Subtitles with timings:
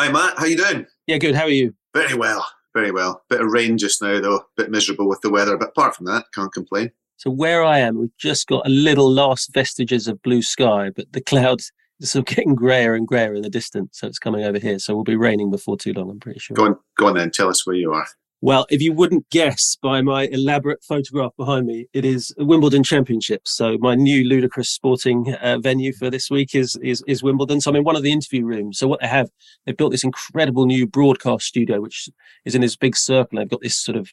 [0.00, 0.86] Hi Matt, how you doing?
[1.06, 1.34] Yeah, good.
[1.34, 1.74] How are you?
[1.92, 3.22] Very well, very well.
[3.28, 6.24] Bit of rain just now though, bit miserable with the weather, but apart from that,
[6.34, 6.90] can't complain.
[7.18, 11.12] So where I am, we've just got a little last vestiges of blue sky, but
[11.12, 11.70] the clouds
[12.02, 13.98] are sort of getting grayer and grayer in the distance.
[13.98, 14.78] So it's coming over here.
[14.78, 16.54] So we'll be raining before too long, I'm pretty sure.
[16.54, 17.30] Go on, go on then.
[17.30, 18.06] Tell us where you are.
[18.42, 23.50] Well, if you wouldn't guess by my elaborate photograph behind me, it is Wimbledon Championships.
[23.54, 27.60] So my new ludicrous sporting uh, venue for this week is, is is Wimbledon.
[27.60, 28.78] So I'm in one of the interview rooms.
[28.78, 29.28] So what they have,
[29.66, 32.08] they've built this incredible new broadcast studio, which
[32.46, 33.38] is in this big circle.
[33.38, 34.10] They've got this sort of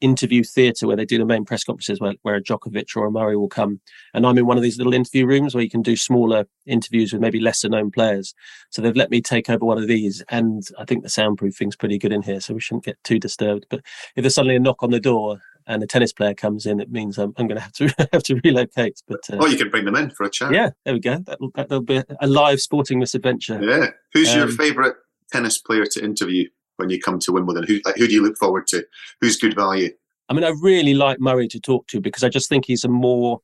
[0.00, 3.10] interview theatre where they do the main press conferences where, where a Djokovic or a
[3.10, 3.80] Murray will come.
[4.14, 7.12] And I'm in one of these little interview rooms where you can do smaller interviews
[7.12, 8.34] with maybe lesser known players.
[8.70, 10.22] So they've let me take over one of these.
[10.28, 12.40] And I think the soundproofing's pretty good in here.
[12.40, 13.66] So we shouldn't get too disturbed.
[13.70, 13.80] But
[14.16, 16.90] if there's suddenly a knock on the door and a tennis player comes in, it
[16.90, 19.02] means I'm, I'm going to have to have to relocate.
[19.06, 20.52] But uh, oh, you can bring them in for a chat.
[20.52, 21.18] Yeah, there we go.
[21.18, 23.62] That'll, that'll be a live sporting misadventure.
[23.62, 23.90] Yeah.
[24.14, 24.94] Who's um, your favourite
[25.32, 26.48] tennis player to interview
[26.80, 27.64] when you come to Wimbledon?
[27.64, 28.84] Who like, who do you look forward to?
[29.20, 29.90] Who's good value?
[30.28, 32.88] I mean, I really like Murray to talk to because I just think he's a
[32.88, 33.40] more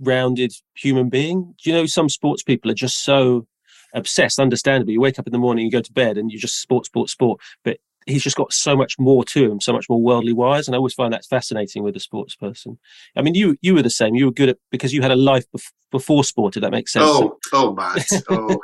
[0.00, 1.54] rounded human being.
[1.62, 3.46] Do you know some sports people are just so
[3.94, 4.94] obsessed, understandably.
[4.94, 7.10] You wake up in the morning, you go to bed, and you just sport, sport,
[7.10, 7.40] sport.
[7.64, 7.78] But
[8.10, 10.78] he's just got so much more to him, so much more worldly wise, and I
[10.78, 12.78] always find that fascinating with a sports person.
[13.16, 14.14] I mean, you you were the same.
[14.14, 16.54] You were good at because you had a life bef- before sport.
[16.54, 17.04] Did that make sense?
[17.06, 18.60] Oh, oh, Matt, oh,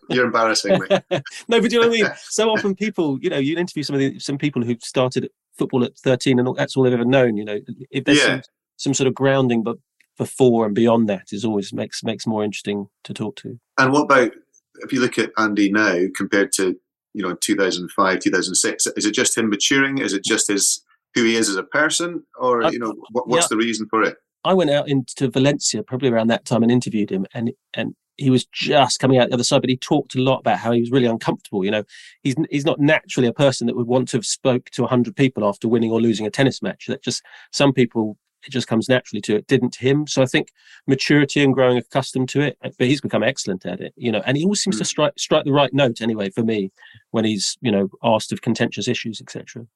[0.10, 0.86] you're embarrassing me.
[1.48, 2.10] no, but you know what I mean.
[2.32, 5.84] So often, people, you know, you interview some of the, some people who started football
[5.84, 7.60] at 13 and that's all they've ever known you know
[7.90, 8.24] if there's yeah.
[8.24, 8.42] some,
[8.76, 9.76] some sort of grounding but
[10.18, 14.02] before and beyond that is always makes makes more interesting to talk to and what
[14.02, 14.32] about
[14.80, 16.76] if you look at andy now compared to
[17.14, 19.98] you know 2005 2006 is it just him maturing?
[19.98, 20.84] Is it just his
[21.14, 22.24] who he is as a person?
[22.38, 24.16] Or uh, you know what, what's yeah, the reason for it?
[24.44, 28.30] I went out into valencia probably around that time and interviewed him and and he
[28.30, 30.80] was just coming out the other side, but he talked a lot about how he
[30.80, 31.64] was really uncomfortable.
[31.64, 31.84] You know,
[32.22, 35.46] he's he's not naturally a person that would want to have spoke to hundred people
[35.46, 36.86] after winning or losing a tennis match.
[36.86, 39.46] That just some people it just comes naturally to it.
[39.46, 40.06] Didn't to him.
[40.06, 40.48] So I think
[40.86, 42.58] maturity and growing accustomed to it.
[42.62, 43.92] But he's become excellent at it.
[43.96, 44.80] You know, and he always seems mm.
[44.80, 46.70] to strike strike the right note anyway for me
[47.10, 49.66] when he's you know asked of contentious issues, etc.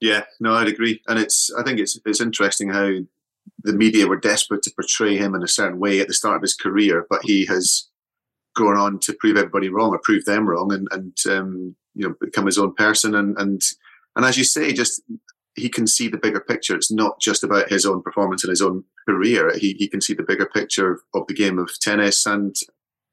[0.00, 2.90] Yeah, no, I'd agree, and it's I think it's it's interesting how
[3.62, 6.42] the media were desperate to portray him in a certain way at the start of
[6.42, 7.88] his career, but he has
[8.56, 12.14] gone on to prove everybody wrong or prove them wrong and, and um, you know
[12.20, 13.62] become his own person and and
[14.16, 15.02] and as you say, just
[15.56, 16.76] he can see the bigger picture.
[16.76, 19.56] It's not just about his own performance and his own career.
[19.56, 22.54] He he can see the bigger picture of the game of tennis and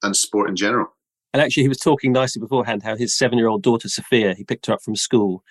[0.04, 0.88] and sport in general.
[1.34, 4.44] And actually, he was talking nicely beforehand how his seven year old daughter, Sophia, he
[4.44, 5.44] picked her up from school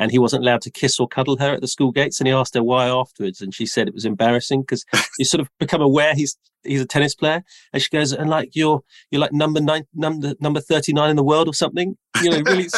[0.00, 2.20] and he wasn't allowed to kiss or cuddle her at the school gates.
[2.20, 3.42] And he asked her why afterwards.
[3.42, 4.84] And she said it was embarrassing because
[5.18, 7.42] you sort of become aware he's he's a tennis player.
[7.74, 8.80] And she goes, and like you're
[9.10, 11.98] you're like number nine, number number thirty nine in the world or something.
[12.22, 12.64] You know, really.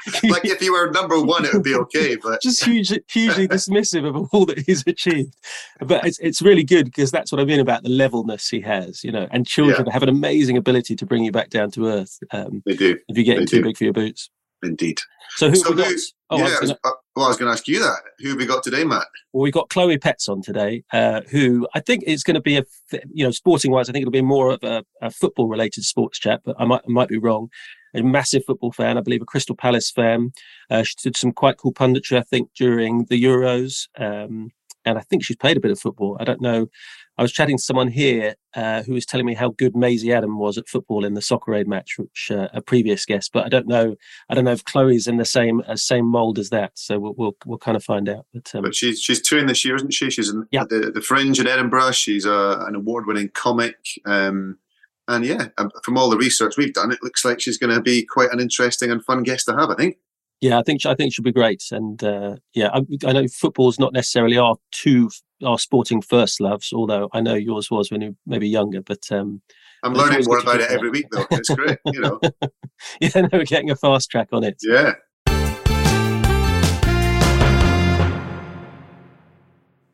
[0.22, 2.16] like if you were number one, it would be okay.
[2.16, 5.34] But just hugely hugely dismissive of all that he's achieved.
[5.80, 9.02] But it's it's really good because that's what I mean about the levelness he has.
[9.02, 9.92] You know, and children yeah.
[9.92, 12.16] have an amazing ability to bring you back down to earth.
[12.30, 12.96] Um, they do.
[13.08, 13.62] If you get too do.
[13.64, 14.30] big for your boots.
[14.62, 14.98] Indeed.
[15.36, 15.82] So who so who,
[16.30, 17.98] oh, yeah, I was gonna, uh, well, I was going to ask you that.
[18.18, 19.06] Who have we got today, Matt?
[19.32, 22.56] Well, we got Chloe Petts on today, uh, who I think is going to be
[22.56, 22.64] a,
[23.12, 26.18] you know, sporting wise, I think it'll be more of a, a football related sports
[26.18, 27.48] chat, but I might, I might be wrong.
[27.94, 30.32] A massive football fan, I believe, a Crystal Palace fan.
[30.70, 33.88] Uh, she did some quite cool punditry, I think, during the Euros.
[33.98, 34.50] Um,
[34.84, 36.16] and I think she's played a bit of football.
[36.20, 36.68] I don't know
[37.20, 40.38] I was chatting to someone here uh, who was telling me how good Maisie Adam
[40.38, 43.30] was at football in the Soccer Aid match, which uh, a previous guest.
[43.34, 43.94] But I don't know.
[44.30, 46.72] I don't know if Chloe's in the same uh, same mold as that.
[46.76, 48.24] So we'll we'll, we'll kind of find out.
[48.32, 50.08] But, um, but she's she's touring this year, isn't she?
[50.08, 50.64] She's in yeah.
[50.66, 51.90] the the Fringe in Edinburgh.
[51.90, 53.76] She's a, uh, an award winning comic.
[54.06, 54.56] Um,
[55.06, 57.82] and yeah, um, from all the research we've done, it looks like she's going to
[57.82, 59.68] be quite an interesting and fun guest to have.
[59.68, 59.98] I think.
[60.40, 63.78] Yeah, I think I think she'll be great, and uh, yeah, I, I know football's
[63.78, 65.10] not necessarily our two
[65.44, 68.80] our sporting first loves, although I know yours was when you were maybe younger.
[68.80, 69.42] But um,
[69.82, 71.26] I'm learning more about it every week, though.
[71.30, 72.20] It's great, you know.
[73.00, 74.56] yeah, no, we're getting a fast track on it.
[74.62, 74.94] Yeah.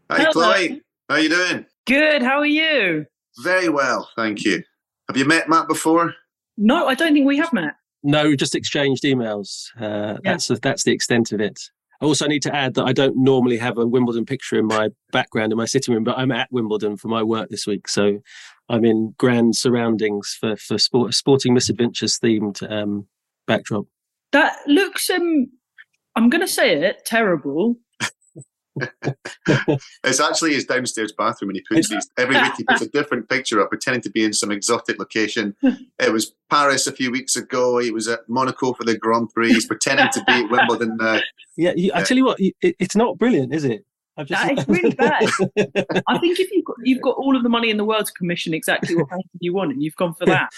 [0.09, 0.33] Hi, Hello.
[0.33, 0.83] Chloe.
[1.09, 1.67] How you doing?
[1.87, 2.23] Good.
[2.23, 3.07] How are you?
[3.43, 4.63] Very well, thank you.
[5.09, 6.15] Have you met Matt before?
[6.57, 7.75] No, I don't think we have met.
[8.07, 9.69] No, we just exchanged emails.
[9.79, 11.61] Uh, That's that's the extent of it.
[12.01, 14.91] I also need to add that I don't normally have a Wimbledon picture in my
[15.13, 18.19] background in my sitting room, but I'm at Wimbledon for my work this week, so
[18.69, 23.07] I'm in grand surroundings for for sport, sporting misadventures themed um,
[23.47, 23.87] backdrop.
[24.33, 25.47] That looks um
[26.15, 27.77] I'm gonna say it, terrible.
[30.05, 32.53] It's actually his downstairs bathroom, and he puts these every week.
[32.57, 35.55] He puts a different picture up, pretending to be in some exotic location.
[35.99, 37.79] It was Paris a few weeks ago.
[37.79, 39.53] He was at Monaco for the Grand Prix.
[39.55, 41.21] He's pretending to be at Wimbledon now.
[41.57, 43.85] Yeah, you, I tell you what, it, it's not brilliant, is it?
[44.17, 45.25] I've That is really bad.
[46.07, 48.13] I think if you've got you've got all of the money in the world to
[48.13, 50.51] commission exactly what painting you want and you've gone for that.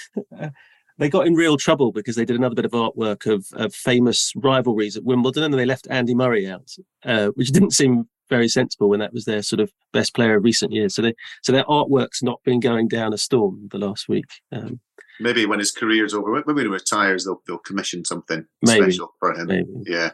[0.98, 4.32] They got in real trouble because they did another bit of artwork of, of famous
[4.36, 6.70] rivalries at Wimbledon, and then they left Andy Murray out,
[7.04, 10.44] uh, which didn't seem very sensible when that was their sort of best player of
[10.44, 10.94] recent years.
[10.94, 14.26] So they so their artwork's not been going down a storm the last week.
[14.52, 14.80] Um,
[15.20, 18.82] Maybe when his career's over, when when he retires, they'll they'll commission something Maybe.
[18.82, 19.46] special for him.
[19.46, 19.68] maybe.
[19.86, 20.10] Yeah.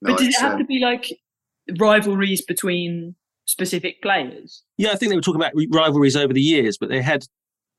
[0.00, 1.18] No, but did it have um, to be like
[1.78, 3.16] rivalries between
[3.46, 4.62] specific players?
[4.76, 7.26] Yeah, I think they were talking about rivalries over the years, but they had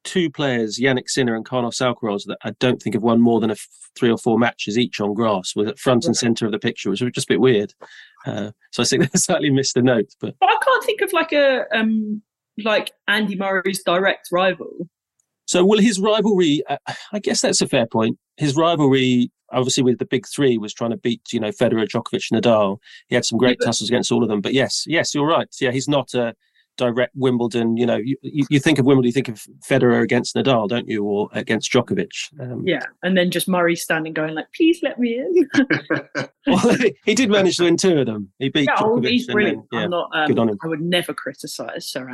[0.03, 3.49] two players, Jannik Sinner and Carlos Alcaraz, that I don't think have won more than
[3.49, 3.67] a f-
[3.97, 6.89] three or four matches each on grass, was at front and centre of the picture,
[6.89, 7.73] which was just a bit weird.
[8.25, 11.13] Uh, so I think they slightly missed the note, but But I can't think of
[11.13, 12.21] like a um
[12.63, 14.89] like Andy Murray's direct rival.
[15.45, 16.77] So, well, his rivalry, uh,
[17.11, 18.19] I guess that's a fair point.
[18.37, 22.31] His rivalry, obviously, with the big three, was trying to beat, you know, Federer, Djokovic,
[22.31, 22.77] Nadal.
[23.07, 24.41] He had some great Yeah, tussles against all of them.
[24.41, 25.47] But yes, yes, you're right.
[25.59, 26.35] Yeah, he's not a
[26.79, 27.77] direct Wimbledon.
[27.77, 30.87] You know, you, you you think of Wimbledon, you think of Federer against Nadal, don't
[30.87, 32.09] you, or against Djokovic?
[32.39, 32.83] Um, Yeah.
[33.03, 35.49] And then just Murray standing going like, please let me in.
[36.47, 38.29] well, he did manage to win two of them.
[38.39, 39.09] He beat yeah, oh, Djokovic.
[39.09, 39.65] he's brilliant.
[39.71, 39.85] then- yeah.
[39.85, 40.59] I'm not good on um, him.
[40.63, 42.09] I would never criticise Sir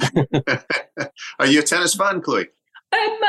[1.39, 2.47] Are you a tennis fan, Chloe?
[2.91, 3.19] Um,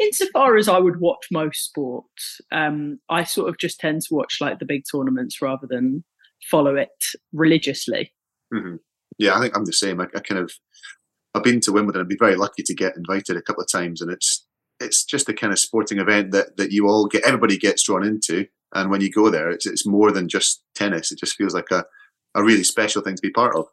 [0.00, 4.38] insofar as I would watch most sports, um, I sort of just tend to watch
[4.40, 6.04] like the big tournaments rather than
[6.50, 6.90] follow it
[7.32, 8.12] religiously.
[8.52, 8.76] hmm
[9.22, 10.00] Yeah, I think I'm the same.
[10.00, 10.52] I, I kind of
[11.34, 12.02] I've been to Wimbledon.
[12.02, 14.44] I'd be very lucky to get invited a couple of times, and it's
[14.80, 18.04] it's just a kind of sporting event that that you all get everybody gets drawn
[18.04, 18.46] into.
[18.74, 21.12] And when you go there, it's it's more than just tennis.
[21.12, 21.84] It just feels like a
[22.34, 23.66] a really special thing to be part of.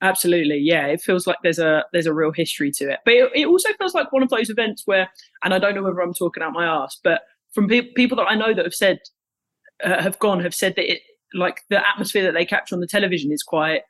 [0.00, 0.86] Absolutely, yeah.
[0.86, 3.68] It feels like there's a there's a real history to it, but it, it also
[3.78, 5.10] feels like one of those events where,
[5.42, 7.22] and I don't know whether I'm talking out my ass, but
[7.52, 9.00] from pe- people that I know that have said
[9.84, 11.02] uh, have gone have said that it
[11.34, 13.82] like the atmosphere that they capture on the television is quite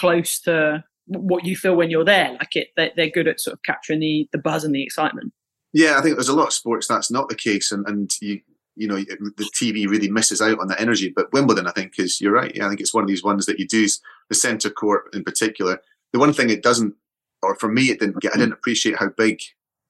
[0.00, 2.32] close to what you feel when you're there.
[2.32, 5.32] Like it, they, they're good at sort of capturing the the buzz and the excitement.
[5.72, 8.40] Yeah, I think there's a lot of sports that's not the case, and and you
[8.76, 11.12] you know the TV really misses out on that energy.
[11.14, 12.58] But Wimbledon, I think, is you're right.
[12.60, 13.86] I think it's one of these ones that you do
[14.28, 15.80] the centre court in particular.
[16.12, 16.94] The one thing it doesn't,
[17.42, 18.34] or for me, it didn't get.
[18.34, 19.40] I didn't appreciate how big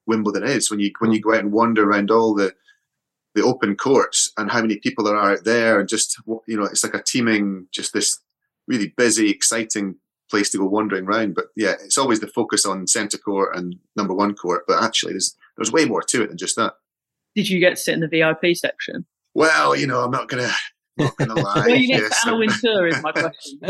[0.06, 2.54] Wimbledon is when you when you go out and wander around all the
[3.36, 6.64] the open courts and how many people there are out there, and just you know,
[6.64, 8.18] it's like a teeming, just this
[8.66, 9.96] really busy, exciting
[10.30, 11.34] place to go wandering around.
[11.34, 14.62] But yeah, it's always the focus on centre court and number one court.
[14.66, 16.74] But actually, there's there's way more to it than just that.
[17.34, 19.04] Did you get to sit in the VIP section?
[19.34, 20.50] Well, you know, I'm not gonna
[20.96, 21.66] not gonna lie.
[21.66, 22.22] Well, you get yes.
[22.22, 23.60] to Anna Wintour is my question.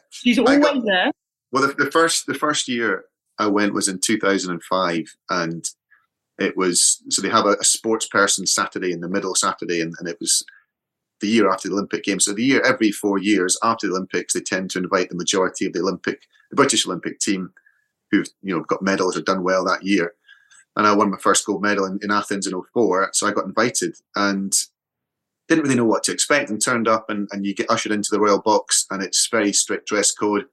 [0.10, 1.10] She's always got- there.
[1.52, 3.04] well, the, the first the first year
[3.38, 5.64] I went was in 2005, and
[6.38, 9.94] it was so they have a, a sports person Saturday in the middle Saturday, and,
[9.98, 10.44] and it was
[11.22, 12.26] the year after the Olympic Games.
[12.26, 15.64] So the year every four years after the Olympics, they tend to invite the majority
[15.66, 17.52] of the Olympic, the British Olympic team,
[18.10, 20.12] who've you know got medals or done well that year.
[20.76, 23.44] And I won my first gold medal in, in Athens in 04, so I got
[23.44, 24.52] invited and
[25.48, 28.08] didn't really know what to expect and turned up and, and you get ushered into
[28.10, 30.46] the royal box and it's very strict dress code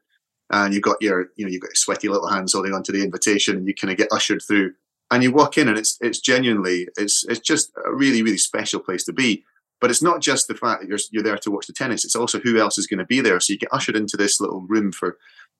[0.51, 3.03] and you've got your you know you've got your sweaty little hands holding onto the
[3.03, 4.73] invitation and you kind of get ushered through
[5.11, 8.79] and you walk in and it's it's genuinely it's it's just a really really special
[8.79, 9.43] place to be
[9.81, 12.15] but it's not just the fact that you're you're there to watch the tennis it's
[12.15, 13.39] also who else is going to be there.
[13.39, 15.17] So you get ushered into this little room for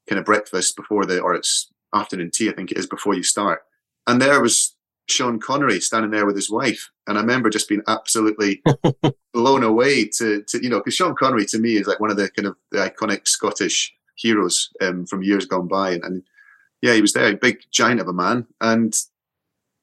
[0.07, 3.23] kind of breakfast before the or it's afternoon tea I think it is before you
[3.23, 3.61] start.
[4.07, 4.75] And there was
[5.07, 8.61] Sean Connery standing there with his wife and I remember just being absolutely
[9.33, 12.17] blown away to, to you know because Sean Connery to me is like one of
[12.17, 15.91] the kind of the iconic Scottish heroes um, from years gone by.
[15.91, 16.23] And, and
[16.81, 18.45] yeah he was there a big giant of a man.
[18.61, 18.93] And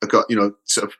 [0.02, 0.96] I got you know sort of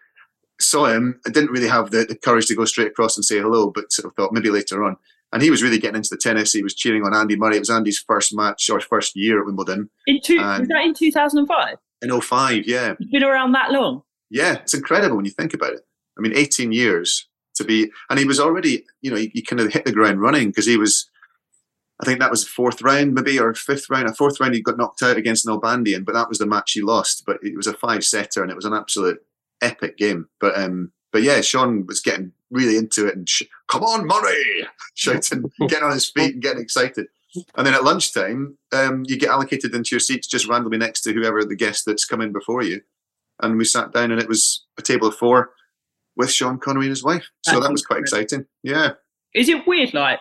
[0.60, 3.38] saw him I didn't really have the, the courage to go straight across and say
[3.38, 4.96] hello but sort of thought maybe later on
[5.32, 7.60] and he was really getting into the tennis he was cheering on Andy Murray it
[7.60, 10.94] was Andy's first match or first year at Wimbledon In two, And- was that in
[10.94, 11.76] 2005?
[12.02, 14.02] in 05 yeah You've been around that long?
[14.30, 15.80] Yeah, it's incredible when you think about it.
[16.18, 19.60] I mean, 18 years to be, and he was already, you know, he, he kind
[19.60, 21.08] of hit the ground running because he was,
[22.00, 24.08] I think that was fourth round, maybe, or fifth round.
[24.08, 26.72] A fourth round, he got knocked out against an Nalbandian, but that was the match
[26.72, 27.22] he lost.
[27.24, 29.18] But it was a five setter, and it was an absolute
[29.62, 30.28] epic game.
[30.40, 34.66] But um, but yeah, Sean was getting really into it and sh- come on, Murray,
[34.94, 37.06] shouting, getting on his feet and getting excited.
[37.54, 41.12] And then at lunchtime, um, you get allocated into your seats just randomly next to
[41.12, 42.80] whoever the guest that's come in before you.
[43.42, 45.50] And we sat down, and it was a table of four
[46.16, 47.28] with Sean Connery and his wife.
[47.42, 48.46] So That's that was quite exciting.
[48.62, 48.92] Yeah.
[49.34, 50.20] Is it weird, like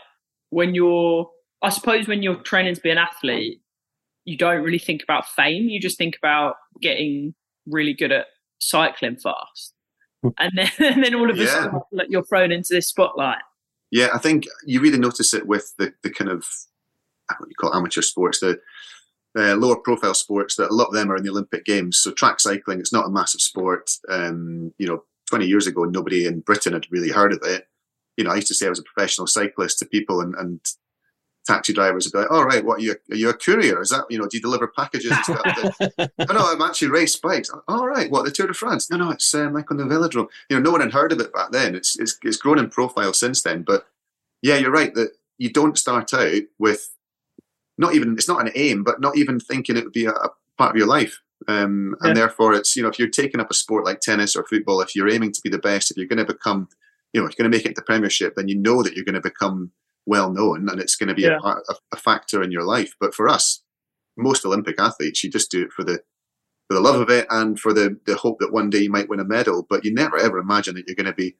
[0.49, 1.29] when you're?
[1.61, 3.61] I suppose when you're training to be an athlete,
[4.25, 5.69] you don't really think about fame.
[5.69, 7.33] You just think about getting
[7.65, 8.27] really good at
[8.59, 9.73] cycling fast,
[10.37, 11.47] and then and then all of a Yeah.
[11.47, 13.41] sudden like, you're thrown into this spotlight.
[13.91, 16.45] Yeah, I think you really notice it with the, the kind of
[17.37, 18.59] what you call it, amateur sports, the
[19.37, 20.55] uh, lower profile sports.
[20.55, 21.97] That a lot of them are in the Olympic Games.
[21.97, 23.91] So track cycling, it's not a massive sport.
[24.09, 27.67] Um, you know, 20 years ago, nobody in Britain had really heard of it.
[28.17, 30.59] You know, I used to say I was a professional cyclist to people, and, and
[31.45, 32.95] taxi drivers would be like, "All right, what are you?
[33.11, 33.81] Are you a courier?
[33.81, 34.27] Is that you know?
[34.27, 35.45] Do you deliver packages and stuff?"
[36.27, 37.51] no, no, I'm actually race bikes.
[37.67, 38.89] All right, what the Tour de France?
[38.89, 40.27] No, no, it's um, like on the Velodrome.
[40.49, 41.75] You know, no one had heard of it back then.
[41.75, 43.63] It's it's it's grown in profile since then.
[43.63, 43.85] But
[44.41, 46.89] yeah, you're right that you don't start out with
[47.77, 50.29] not even it's not an aim, but not even thinking it would be a, a
[50.57, 51.19] part of your life.
[51.47, 52.21] Um, and Yeah.
[52.21, 54.95] therefore, it's you know if you're taking up a sport like tennis or football, if
[54.95, 56.69] you're aiming to be the best, if you're going to become,
[57.13, 58.95] you know, if you're going to make it to the Premiership, then you know that
[58.95, 59.71] you're going to become
[60.05, 61.39] well known and it's going to be Yeah.
[61.43, 62.93] a, a, a factor in your life.
[62.99, 63.63] But for us,
[64.17, 66.01] most Olympic athletes, you just do it for the
[66.67, 69.09] for the love of it and for the the hope that one day you might
[69.09, 69.65] win a medal.
[69.69, 71.35] But you never ever imagine that you're going to be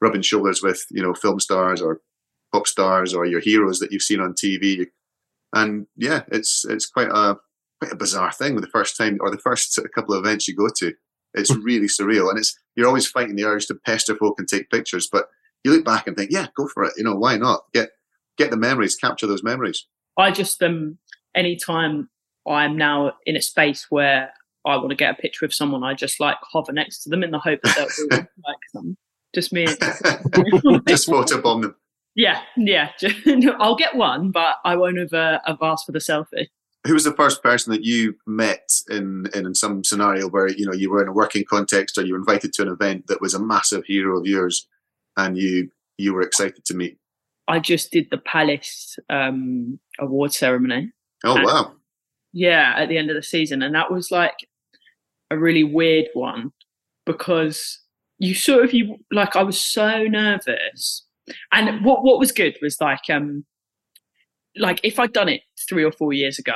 [0.00, 2.00] rubbing shoulders with you know film stars or
[2.52, 4.86] pop stars or your heroes that you've seen on TV.
[5.54, 7.36] And yeah, it's it's quite a
[7.80, 10.24] quite a bizarre thing with the first time or the first sort of couple of
[10.24, 10.92] events you go to.
[11.34, 11.62] It's hmm.
[11.62, 15.08] really surreal, and it's you're always fighting the urge to pester folk and take pictures.
[15.10, 15.28] But
[15.64, 16.92] you look back and think, yeah, go for it.
[16.96, 17.62] You know, why not?
[17.74, 17.90] Get
[18.38, 19.86] get the memories, capture those memories.
[20.16, 20.98] I just um
[21.34, 22.08] anytime
[22.46, 24.32] I'm now in a space where
[24.66, 27.22] I want to get a picture of someone, I just like hover next to them
[27.22, 28.96] in the hope that they'll be like them.
[29.34, 29.66] Just me.
[30.86, 31.76] Just photobomb them.
[32.14, 32.90] Yeah, yeah.
[33.58, 36.48] I'll get one, but I won't have, uh, have asked for the selfie.
[36.86, 40.64] Who was the first person that you met in, in in some scenario where you
[40.64, 43.20] know you were in a working context or you were invited to an event that
[43.20, 44.66] was a massive hero of yours,
[45.16, 46.97] and you you were excited to meet?
[47.48, 50.92] I just did the Palace um, award ceremony.
[51.24, 51.72] Oh And- wow!
[52.32, 54.36] Yeah, at the end of the season, and that was like
[55.30, 56.52] a really weird one
[57.06, 57.80] because
[58.18, 61.06] you sort of you like I was so nervous,
[61.52, 63.44] and what what was good was like um
[64.56, 66.54] like if I'd done it three or four years ago,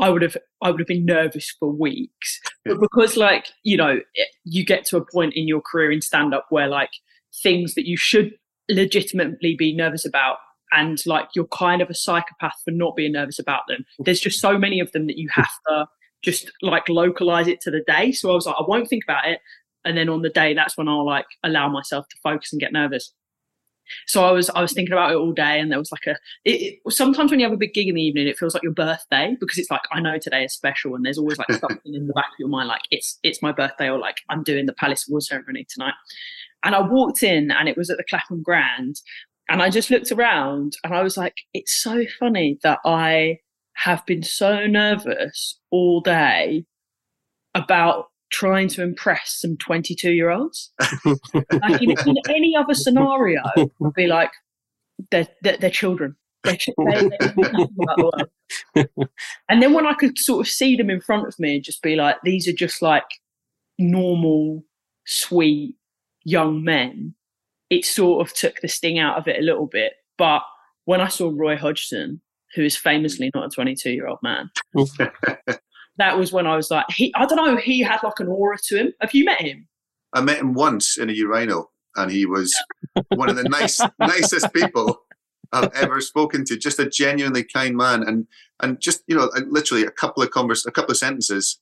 [0.00, 2.40] I would have I would have been nervous for weeks.
[2.64, 6.00] But because like you know it, you get to a point in your career in
[6.00, 6.90] stand up where like
[7.42, 8.32] things that you should
[8.68, 10.38] legitimately be nervous about
[10.72, 13.84] and like you're kind of a psychopath for not being nervous about them.
[13.98, 15.86] There's just so many of them that you have to
[16.22, 18.12] just like localize it to the day.
[18.12, 19.40] So I was like, I won't think about it.
[19.84, 22.72] And then on the day, that's when I'll like allow myself to focus and get
[22.72, 23.12] nervous.
[24.06, 26.16] So I was I was thinking about it all day, and there was like a.
[26.44, 28.62] It, it, sometimes when you have a big gig in the evening, it feels like
[28.62, 31.94] your birthday because it's like I know today is special, and there's always like something
[31.94, 34.64] in the back of your mind like it's it's my birthday or like I'm doing
[34.64, 35.92] the Palace Award ceremony tonight.
[36.64, 38.96] And I walked in, and it was at the Clapham Grand,
[39.48, 43.38] and I just looked around, and I was like, it's so funny that I
[43.74, 46.64] have been so nervous all day
[47.54, 50.72] about trying to impress some 22 year olds.
[51.04, 54.30] like in, in any other scenario, I'd be like,
[55.10, 56.16] they're, they're, they're children.
[56.42, 58.28] They're, they- they know nothing about the
[58.76, 59.08] world.
[59.48, 61.82] and then when I could sort of see them in front of me and just
[61.82, 63.04] be like, these are just like
[63.78, 64.64] normal,
[65.06, 65.74] sweet
[66.24, 67.14] young men,
[67.70, 69.94] it sort of took the sting out of it a little bit.
[70.18, 70.42] But
[70.84, 72.20] when I saw Roy Hodgson,
[72.54, 74.50] who is famously not a 22 year old man,
[75.96, 78.58] that was when I was like, he, I don't know, he had like an aura
[78.66, 78.92] to him.
[79.00, 79.68] Have you met him?
[80.12, 82.54] I met him once in a urinal, and he was
[83.08, 85.02] one of the nice nicest people
[85.52, 86.56] I've ever spoken to.
[86.56, 88.26] Just a genuinely kind man, and
[88.62, 91.58] and just you know, literally a couple of convers, a couple of sentences,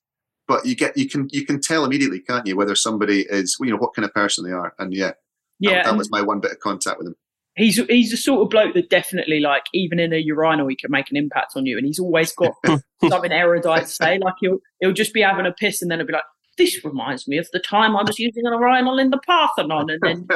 [0.48, 3.70] but you get you can you can tell immediately, can't you, whether somebody is you
[3.70, 5.16] know what kind of person they are, and yeah, that-
[5.60, 7.16] Yeah, that, and was my one bit of contact with him.
[7.56, 10.90] he's he's the sort of bloke that definitely like even in a urinal he can
[10.90, 12.52] make an impact on you, and he's always got
[13.08, 14.18] something erudite to say.
[14.18, 16.24] Like he'll he'll just be having a piss, and then he'll be like.
[16.58, 19.98] This reminds me of the time I was using an urinal in the Parthenon, and
[20.02, 20.26] then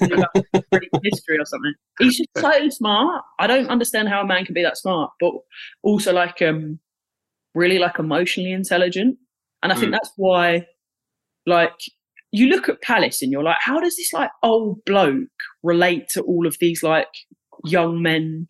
[0.00, 0.26] you know,
[0.70, 1.74] like history or something.
[1.98, 3.24] He's just so smart.
[3.40, 5.32] I don't understand how a man can be that smart, but
[5.82, 6.78] also like um,
[7.52, 9.18] really like emotionally intelligent.
[9.66, 9.94] And I think Mm.
[9.94, 10.64] that's why,
[11.44, 11.74] like,
[12.30, 15.28] you look at Palace and you're like, how does this like old bloke
[15.64, 17.08] relate to all of these like
[17.64, 18.46] young men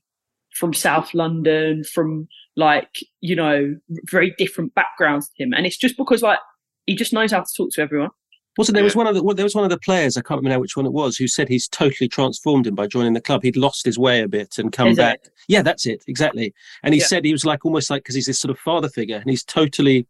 [0.54, 2.90] from South London, from like,
[3.23, 3.75] you know,
[4.11, 5.54] very different backgrounds to him.
[5.54, 6.38] And it's just because like
[6.85, 8.11] he just knows how to talk to everyone.
[8.58, 10.61] Wasn't there was one of the there was one of the players I can't remember
[10.61, 13.42] which one it was who said he's totally transformed him by joining the club.
[13.42, 15.20] He'd lost his way a bit and come Is back.
[15.25, 15.30] it?
[15.49, 16.54] Yeah, that's it exactly.
[16.82, 17.06] And he Yeah.
[17.06, 19.44] said he was like almost like because he's this sort of father figure and he's
[19.44, 20.06] totally.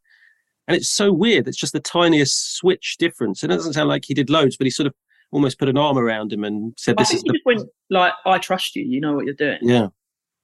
[0.68, 1.46] And it's so weird.
[1.49, 3.42] It's just the tiniest switch difference.
[3.42, 4.94] And it doesn't sound like he did loads, but he sort of
[5.30, 7.46] almost put an arm around him and said, I "This think is he the just
[7.46, 9.58] went like, I trust you, you know what you're doing.
[9.62, 9.88] yeah,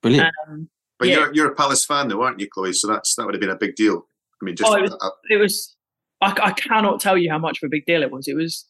[0.01, 1.15] brilliant." Um, But Yeah.
[1.19, 2.73] you're you're a Palace fan though, aren't you, Chloe?
[2.73, 4.07] So that's that would have been a big deal.
[4.41, 5.77] I mean, just Oh, it was- uh, it was
[6.21, 8.67] I, I cannot tell you how much of a big deal it was it was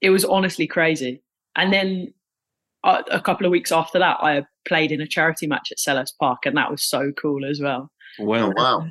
[0.00, 1.22] it was honestly crazy
[1.56, 2.14] and then
[2.84, 6.12] uh, a couple of weeks after that i played in a charity match at Selhurst
[6.18, 8.46] park and that was so cool as well Wow.
[8.48, 8.88] oh, wow.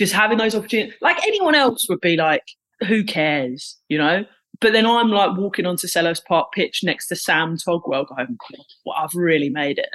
[0.00, 2.42] Just having those opportunities like anyone else would be like
[2.88, 4.24] who cares you know?
[4.60, 8.36] But then i'm like walking onto Selhurst park pitch next to sam togwell going
[8.84, 9.90] well, i've really made it.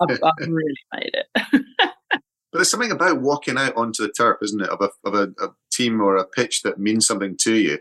[0.00, 1.26] I've, I've really made it.
[2.52, 5.32] But there's something about walking out onto the turf, isn't it, of a of a,
[5.42, 7.78] a team or a pitch that means something to you.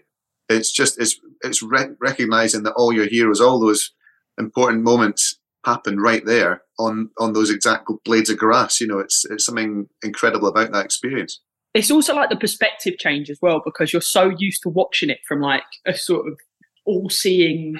[0.48, 3.91] It's just it's it's re- recognizing that all your heroes, all those
[4.38, 8.81] important moments happen right there on on those exact blades of grass.
[8.81, 11.39] You know, it's it's something incredible about that experience.
[11.73, 15.19] it's also like the perspective change as well because you're so used to watching it
[15.27, 16.37] from like a sort of
[16.85, 17.79] all-seeing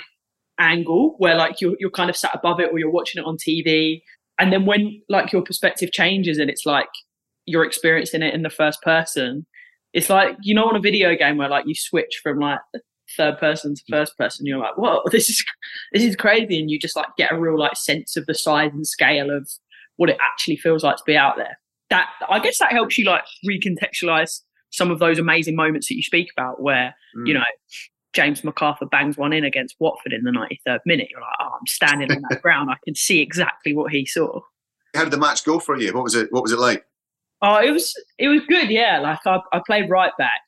[0.60, 3.36] angle where like you're you're kind of sat above it or you're watching it on
[3.36, 4.02] TV
[4.40, 6.88] and then when like your perspective changes and it's like
[7.46, 9.46] you're experiencing it in the first person
[9.94, 12.60] it's like you know on a video game where like you switch from like
[13.18, 15.44] third person to first person you're like whoa this is
[15.94, 18.72] this is crazy and you just like get a real like sense of the size
[18.74, 19.50] and scale of
[19.98, 23.06] what it actually feels like to be out there that I guess that helps you
[23.06, 24.40] like recontextualize
[24.72, 27.28] some of those amazing moments that you speak about where Mm.
[27.28, 27.44] you know
[28.14, 31.68] James McArthur bangs one in against Watford in the 93rd minute you're like oh I'm
[31.68, 34.40] standing on that ground I can see exactly what he saw
[34.96, 35.94] How did the match go for you?
[35.94, 36.32] What was it?
[36.32, 36.86] What was it like?
[37.42, 40.42] oh it was it was good yeah like I, I played right back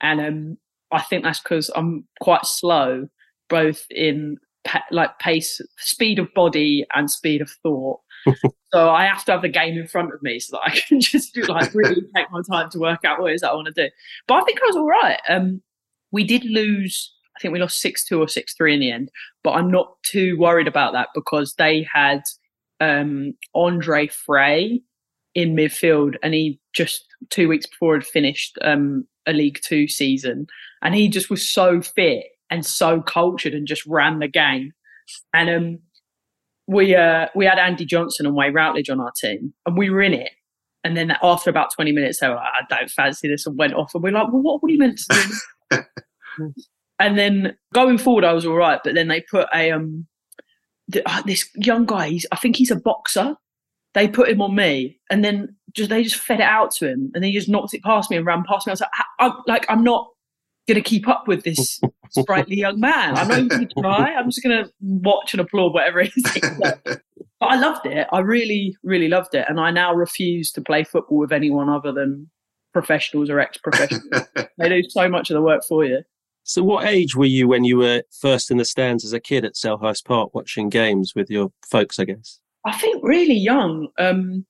[0.00, 0.58] and um
[0.92, 3.08] I think that's because I'm quite slow
[3.48, 8.00] both in pa- like pace speed of body and speed of thought
[8.72, 11.00] So I have to have the game in front of me so that I can
[11.00, 13.54] just do like really take my time to work out what it is that I
[13.54, 13.90] want to do.
[14.26, 15.18] But I think I was all right.
[15.28, 15.62] Um,
[16.12, 17.14] we did lose.
[17.36, 19.10] I think we lost six two or six three in the end.
[19.42, 22.22] But I'm not too worried about that because they had
[22.80, 24.82] um, Andre Frey
[25.34, 30.46] in midfield, and he just two weeks before had finished um, a League Two season,
[30.80, 34.72] and he just was so fit and so cultured and just ran the game.
[35.34, 35.78] And um,
[36.68, 40.00] we uh, we had Andy Johnson and Wayne Routledge on our team, and we were
[40.00, 40.30] in it.
[40.84, 43.74] And then after about twenty minutes, they were like, "I don't fancy this," and went
[43.74, 43.94] off.
[43.94, 45.36] And we're like, "Well, what were you meant to
[45.70, 45.82] do?"
[47.00, 48.80] and then going forward, I was all right.
[48.84, 50.06] But then they put a um,
[50.92, 52.10] th- uh, this young guy.
[52.10, 53.34] He's I think he's a boxer.
[53.94, 57.10] They put him on me, and then just they just fed it out to him,
[57.14, 58.70] and then he just knocked it past me and ran past me.
[58.70, 60.08] I was like, I, I'm like, I'm not
[60.68, 63.16] gonna keep up with this sprightly young man.
[63.16, 64.14] I'm not even gonna try.
[64.14, 66.32] I'm just gonna watch and applaud whatever it is.
[66.32, 66.40] he.
[67.40, 68.08] But I loved it.
[68.10, 69.46] I really, really loved it.
[69.48, 72.28] And I now refuse to play football with anyone other than
[72.72, 74.26] professionals or ex-professionals.
[74.58, 76.02] they do so much of the work for you.
[76.42, 79.44] So, what age were you when you were first in the stands as a kid
[79.44, 81.98] at Selhurst Park watching games with your folks?
[81.98, 82.40] I guess.
[82.68, 84.44] I think really young, um,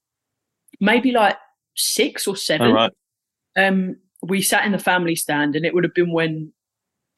[0.80, 1.36] maybe like
[1.76, 2.72] six or seven.
[2.72, 2.92] Right.
[3.56, 6.52] um, we sat in the family stand, and it would have been when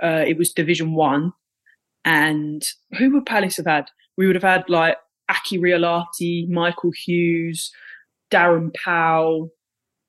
[0.02, 1.32] uh, it was Division One.
[2.04, 2.62] And
[2.98, 3.90] who would Palace have had?
[4.16, 4.96] We would have had like
[5.28, 7.72] Aki Riihilahti, Michael Hughes,
[8.30, 9.50] Darren Powell,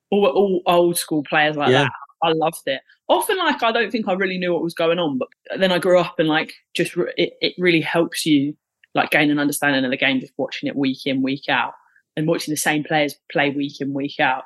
[0.09, 1.83] all, all old school players like Yeah.
[1.83, 1.91] that.
[2.23, 2.81] I loved it.
[3.09, 5.27] Often, like I don't think I really knew what was going on, but
[5.57, 8.55] then I grew up and like just re- it, it really helps you
[8.95, 11.73] like gain an understanding of the game just watching it week in week out
[12.15, 14.43] and watching the same players play week in week out.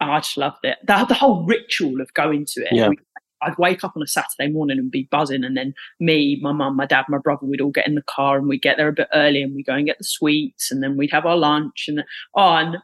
[0.00, 0.78] And I just loved it.
[0.86, 2.72] The, the whole ritual of going to it.
[2.72, 2.88] Yeah.
[2.88, 2.98] We-
[3.42, 6.76] I'd wake up on a Saturday morning and be buzzing, and then me, my mum,
[6.76, 8.92] my dad, my brother, we'd all get in the car and we'd get there a
[8.92, 11.86] bit early and we'd go and get the sweets, and then we'd have our lunch,
[11.88, 12.76] and oh, and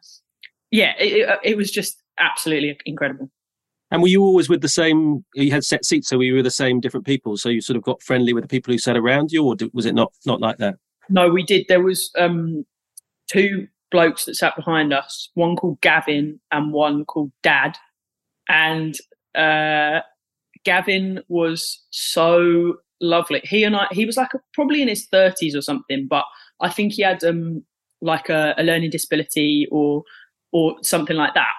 [0.70, 3.30] yeah, it, it, it was just absolutely incredible.
[3.90, 5.24] And were you always with the same?
[5.34, 7.36] You had set seats, so we were the same different people?
[7.36, 9.86] So you sort of got friendly with the people who sat around you, or was
[9.86, 10.76] it not not like that?
[11.08, 11.66] No, we did.
[11.68, 12.66] There was um,
[13.30, 15.30] two blokes that sat behind us.
[15.34, 17.76] One called Gavin and one called Dad.
[18.48, 18.96] And
[19.34, 20.00] uh,
[20.64, 23.40] Gavin was so lovely.
[23.44, 26.24] He and I, he was like a, probably in his thirties or something, but
[26.60, 27.64] I think he had um,
[28.00, 30.02] like a, a learning disability or
[30.52, 31.52] or something like that.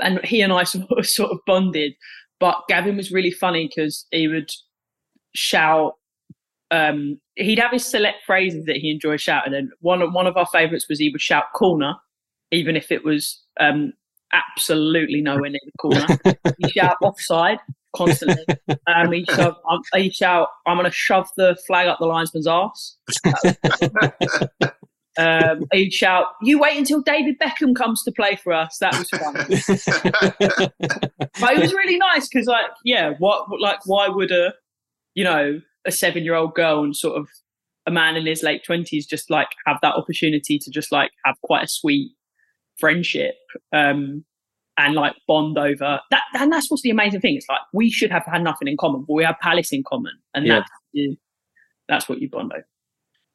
[0.00, 1.94] And he and I sort of, sort of bonded
[2.42, 4.50] but Gavin was really funny because he would
[5.32, 5.94] shout.
[6.72, 10.36] Um, he'd have his select phrases that he enjoyed shouting, and one of one of
[10.36, 11.94] our favourites was he would shout "corner,"
[12.50, 13.92] even if it was um,
[14.32, 16.04] absolutely nowhere near the corner.
[16.58, 17.58] he shout offside
[17.94, 18.44] constantly.
[18.88, 22.48] Um, he shout, um, he shout, "I'm going to shove the flag up the linesman's
[22.48, 22.96] ass."
[25.18, 29.08] um, he'd shout, "You wait until David Beckham comes to play for us." That was
[29.10, 29.34] fun,
[31.40, 34.54] but it was really nice because, like, yeah, what, like, why would a,
[35.14, 37.28] you know, a seven-year-old girl and sort of
[37.86, 41.34] a man in his late twenties just like have that opportunity to just like have
[41.42, 42.12] quite a sweet
[42.78, 43.34] friendship
[43.72, 44.24] um,
[44.78, 46.22] and like bond over that?
[46.34, 47.36] And that's what's the amazing thing.
[47.36, 50.14] It's like we should have had nothing in common, but we have Palace in common,
[50.34, 50.62] and yeah.
[50.94, 51.16] that's
[51.88, 52.64] that's what you bond over.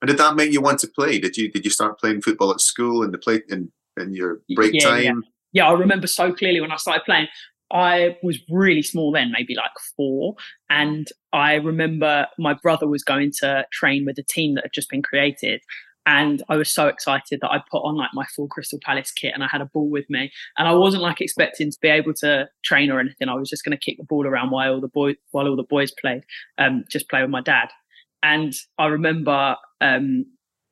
[0.02, 1.20] And did that make you want to play?
[1.20, 4.42] Did you did you start playing football at school in the play in, in your
[4.56, 5.04] break yeah, time?
[5.52, 5.64] Yeah.
[5.64, 7.28] yeah, I remember so clearly when I started playing.
[7.72, 10.36] I was really small then, maybe like four.
[10.70, 14.90] And I remember my brother was going to train with a team that had just
[14.90, 15.62] been created.
[16.06, 19.34] And I was so excited that I put on like my full Crystal Palace kit
[19.34, 20.32] and I had a ball with me.
[20.58, 23.28] And I wasn't like expecting to be able to train or anything.
[23.28, 25.58] I was just going to kick the ball around while all the boys while all
[25.58, 26.24] the boys played,
[26.58, 27.68] um, just play with my dad.
[28.24, 30.26] And I remember um,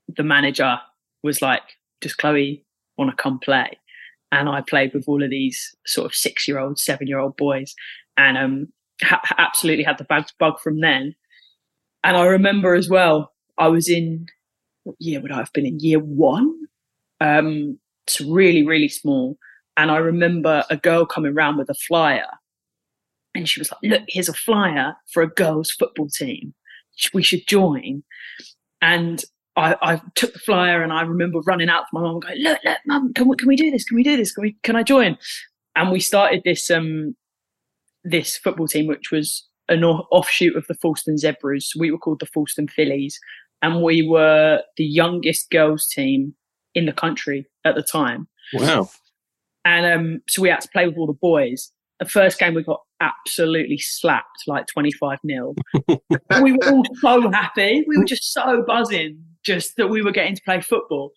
[0.07, 0.79] the manager
[1.23, 1.63] was like,
[2.01, 2.65] "Does Chloe
[2.97, 3.79] want to come play?"
[4.31, 7.75] And I played with all of these sort of six-year-old, seven-year-old boys,
[8.17, 8.67] and um,
[9.03, 11.15] ha- absolutely had the bug, bug from then.
[12.03, 14.27] And I remember as well, I was in
[14.83, 15.79] what year would I have been in?
[15.79, 16.53] Year one.
[17.21, 19.37] Um, it's really, really small.
[19.77, 22.27] And I remember a girl coming around with a flyer,
[23.33, 26.53] and she was like, "Look, here's a flyer for a girls' football team."
[27.13, 28.03] We should join.
[28.81, 29.23] And
[29.55, 32.59] I, I, took the flyer and I remember running out to my mum going, look,
[32.65, 33.85] look, mum, can we, can we do this?
[33.85, 34.33] Can we do this?
[34.33, 35.17] Can we, can I join?
[35.75, 37.15] And we started this, um,
[38.03, 41.73] this football team, which was an offshoot of the Fulston Zebras.
[41.77, 43.19] We were called the Fulston Fillies
[43.61, 46.35] and we were the youngest girls team
[46.75, 48.27] in the country at the time.
[48.53, 48.89] Wow.
[49.63, 51.71] And um, so we had to play with all the boys.
[51.99, 55.55] The first game we got absolutely slapped like 25 nil.
[56.41, 57.85] we were all so happy.
[57.87, 61.11] We were just so buzzing just that we were getting to play football.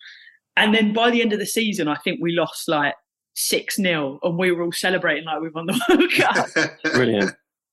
[0.55, 2.95] And then by the end of the season, I think we lost like
[3.35, 6.93] 6 0 and we were all celebrating like we won the World Cup.
[6.93, 7.31] Brilliant.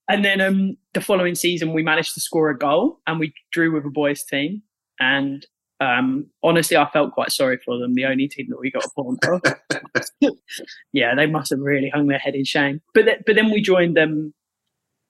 [0.08, 3.72] And then um, the following season, we managed to score a goal and we drew
[3.72, 4.62] with a boys' team.
[5.00, 5.44] And
[5.80, 7.94] um, honestly, I felt quite sorry for them.
[7.94, 10.32] The only team that we got a point of.
[10.92, 12.80] yeah, they must have really hung their head in shame.
[12.94, 14.34] But th- but then we joined them, um,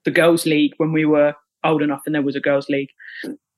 [0.05, 2.91] the girls' league when we were old enough, and there was a girls' league,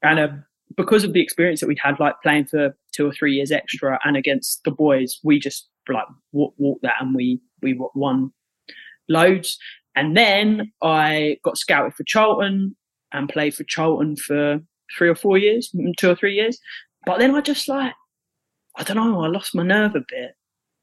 [0.03, 0.29] and uh,
[0.77, 3.99] because of the experience that we'd had, like playing for two or three years extra,
[4.05, 8.33] and against the boys, we just like walked walk that, and we we won
[9.09, 9.59] loads.
[9.97, 12.77] And then I got scouted for Charlton
[13.13, 14.61] and played for Charlton for
[14.97, 16.59] three or four years, two or three years.
[17.07, 17.95] But then I just like,
[18.77, 20.33] I don't know, I lost my nerve a bit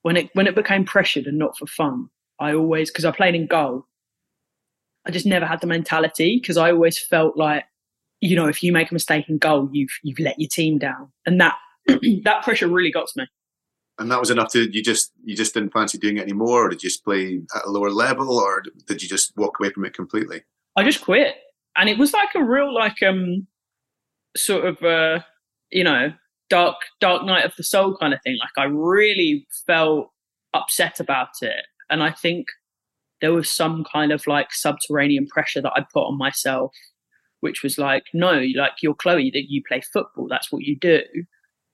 [0.01, 2.10] when it when it became pressured and not for fun.
[2.39, 3.86] I always because I played in goal.
[5.08, 7.63] I just never had the mentality because I always felt like,
[8.21, 11.12] you know, if you make a mistake in goal, you've you've let your team down,
[11.25, 11.56] and that
[12.23, 13.28] that pressure really got to me.
[13.97, 16.69] And that was enough to you just you just didn't fancy doing it anymore, or
[16.69, 19.86] did you just play at a lower level, or did you just walk away from
[19.86, 20.43] it completely?
[20.75, 21.36] I just quit,
[21.78, 23.47] and it was like a real like um
[24.36, 25.21] sort of uh
[25.71, 26.13] you know,
[26.49, 28.38] dark dark night of the soul kind of thing.
[28.39, 30.12] Like I really felt
[30.54, 31.65] upset about it.
[31.89, 32.47] And I think
[33.21, 36.73] there was some kind of like subterranean pressure that I put on myself,
[37.39, 41.01] which was like, no, like you're Chloe, that you play football, that's what you do.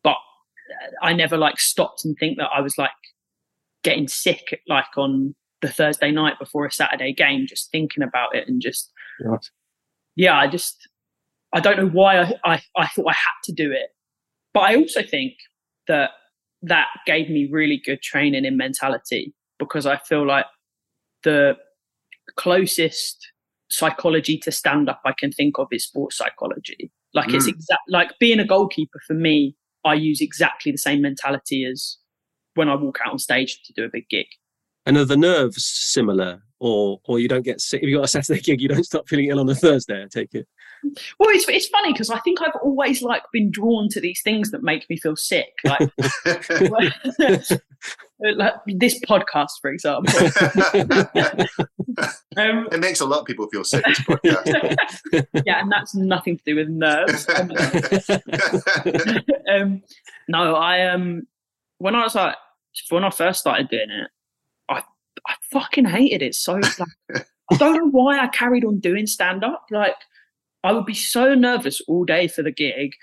[0.04, 2.92] But uh, I never like stopped and think that I was like
[3.84, 8.48] getting sick like on the Thursday night before a Saturday game, just thinking about it
[8.48, 8.92] and just
[10.16, 10.88] yeah, I just
[11.54, 13.90] I don't know why I, I, I thought I had to do it.
[14.54, 15.34] But I also think
[15.88, 16.12] that
[16.64, 20.46] that gave me really good training in mentality because I feel like
[21.24, 21.58] the
[22.38, 23.18] closest
[23.70, 26.92] psychology to stand up I can think of is sports psychology.
[27.14, 27.36] Like mm.
[27.36, 31.98] it's exact like being a goalkeeper for me, I use exactly the same mentality as
[32.56, 34.28] when I walk out on stage to do a big gig.
[34.86, 38.08] And are the nerves similar, or or you don't get sick if you got a
[38.08, 40.04] Saturday gig, you don't start feeling ill on a Thursday?
[40.04, 40.48] I take it.
[41.20, 44.52] Well, it's it's funny because I think I've always like been drawn to these things
[44.52, 45.90] that make me feel sick, like,
[48.36, 50.14] like this podcast, for example.
[52.38, 53.84] um, it makes a lot of people feel sick.
[53.86, 55.28] This podcast.
[55.46, 57.28] yeah, and that's nothing to do with nerves.
[59.50, 59.84] um,
[60.28, 61.28] no, I um
[61.78, 62.36] when I was like
[62.90, 64.10] when I first started doing it,
[64.70, 64.84] I
[65.28, 66.54] I fucking hated it so.
[66.54, 69.66] Like, I don't know why I carried on doing stand up.
[69.72, 69.96] Like,
[70.64, 72.94] I would be so nervous all day for the gig.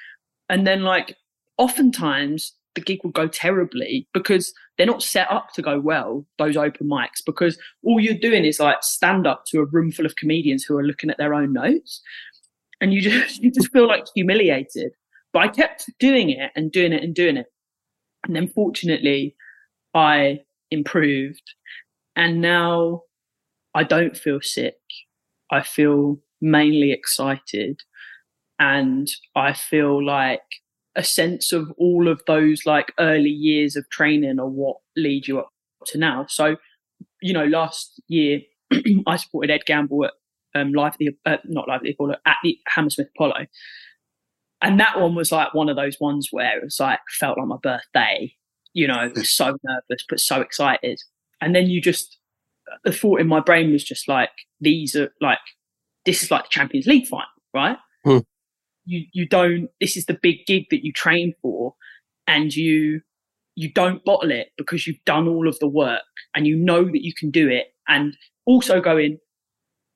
[0.49, 1.17] And then, like,
[1.59, 6.57] oftentimes the gig will go terribly because they're not set up to go well, those
[6.57, 10.17] open mics, because all you're doing is like stand up to a room full of
[10.17, 12.01] comedians who are looking at their own notes.
[12.81, 14.93] And you just you just feel like humiliated.
[15.33, 17.47] But I kept doing it and doing it and doing it.
[18.25, 19.35] And then fortunately
[19.95, 20.41] I
[20.71, 21.43] improved.
[22.17, 23.03] And now
[23.75, 24.77] I don't feel sick.
[25.51, 27.81] I feel mainly excited.
[28.59, 30.41] And I feel like
[30.97, 35.39] a sense of all of those like early years of training are what lead you
[35.39, 35.51] up
[35.87, 36.27] to now.
[36.29, 36.57] So,
[37.23, 38.41] you know, last year
[39.07, 40.13] I supported Ed Gamble at
[40.55, 43.47] um, live at the uh, not live at the Apollo at the Hammersmith Apollo,
[44.63, 47.47] and that one was like one of those ones where it was like felt like
[47.47, 48.35] my birthday.
[48.75, 51.01] You know, so nervous but so excited,
[51.41, 52.19] and then you just
[52.85, 55.39] the thought in my brain was just like these are like
[56.09, 57.77] this is like the Champions League final, right?
[58.03, 58.21] Hmm.
[58.87, 61.75] You you don't this is the big gig that you train for
[62.27, 63.03] and you
[63.57, 66.01] you don't bottle it because you've done all of the work
[66.35, 67.67] and you know that you can do it.
[67.89, 68.17] And
[68.47, 69.19] also going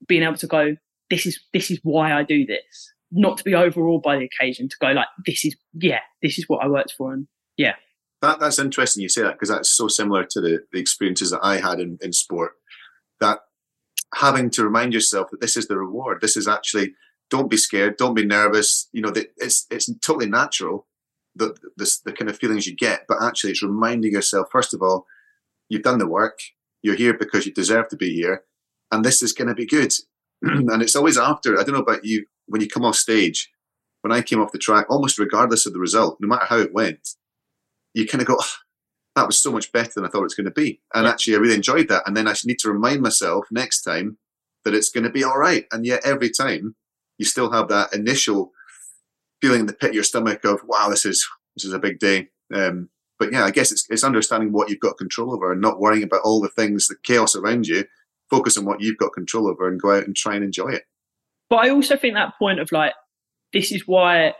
[0.07, 0.77] being able to go
[1.09, 2.93] this is this is why I do this.
[3.11, 6.45] Not to be overawed by the occasion to go like this is yeah this is
[6.47, 7.77] what I worked for and yeah.
[8.21, 11.41] That that's interesting you say that because that's so similar to the, the experiences that
[11.43, 12.53] I had in, in sport.
[13.21, 13.39] That
[14.15, 16.95] having to remind yourself that this is the reward this is actually
[17.33, 18.91] don't be scared, don't be nervous.
[18.93, 20.87] You know, it's it's totally natural
[21.35, 24.83] the this the kind of feelings you get, but actually it's reminding yourself first of
[24.83, 25.07] all,
[25.71, 26.39] you've done the work,
[26.83, 28.45] you're here because you deserve to be here,
[28.93, 29.95] and this is going to be good.
[30.43, 31.59] and it's always after.
[31.59, 33.51] I don't know about you when you come off stage.
[34.03, 36.75] When I came off the track, almost regardless of the result, no matter how it
[36.75, 37.11] went,
[37.95, 38.55] you kind of go, oh,
[39.17, 41.11] "That was so much better than I thought it was going to be." And yeah.
[41.11, 42.03] actually, I really enjoyed that.
[42.07, 44.19] And then I need to remind myself next time
[44.65, 45.67] that it's going to be all right.
[45.73, 46.77] And yet, every time
[47.19, 48.53] you still have that initial
[49.41, 51.99] feeling in the pit of your stomach of wow, this is this is a big
[51.99, 52.29] day.
[52.55, 55.81] Um, but yeah, I guess it's it's understanding what you've got control over and not
[55.81, 57.85] worrying about all the things, the chaos around you.
[58.31, 60.85] Focus on what you've got control over and go out and try and enjoy it.
[61.51, 62.95] But I also think that point of like,
[63.53, 64.33] this is why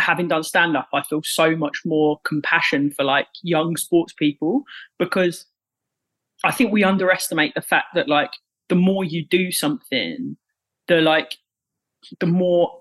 [0.00, 4.62] having done stand up, I feel so much more compassion for like young sports people
[4.98, 5.46] because
[6.44, 8.30] I think we underestimate the fact that like
[8.68, 10.36] the more you do something,
[10.88, 11.36] the like
[12.20, 12.72] the more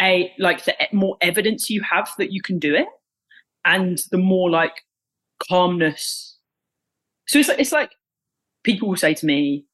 [0.00, 2.88] a like the more evidence you have that you can do it
[3.64, 4.82] and the more like
[5.48, 6.38] calmness.
[7.28, 7.90] So it's like it's like
[8.64, 9.66] people will say to me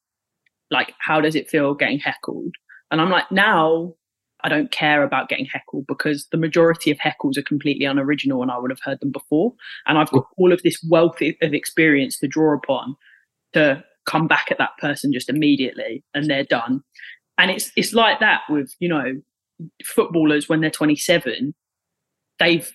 [0.69, 2.53] like how does it feel getting heckled?
[2.89, 3.93] And i'm like now
[4.43, 8.51] i don't care about getting heckled because the majority of heckles are completely unoriginal and
[8.51, 9.53] i would have heard them before.
[9.85, 12.95] And i've got all of this wealth of experience to draw upon
[13.53, 16.81] to come back at that person just immediately and they're done.
[17.37, 19.21] And it's it's like that with you know
[19.83, 21.53] footballers when they're 27
[22.37, 22.71] they've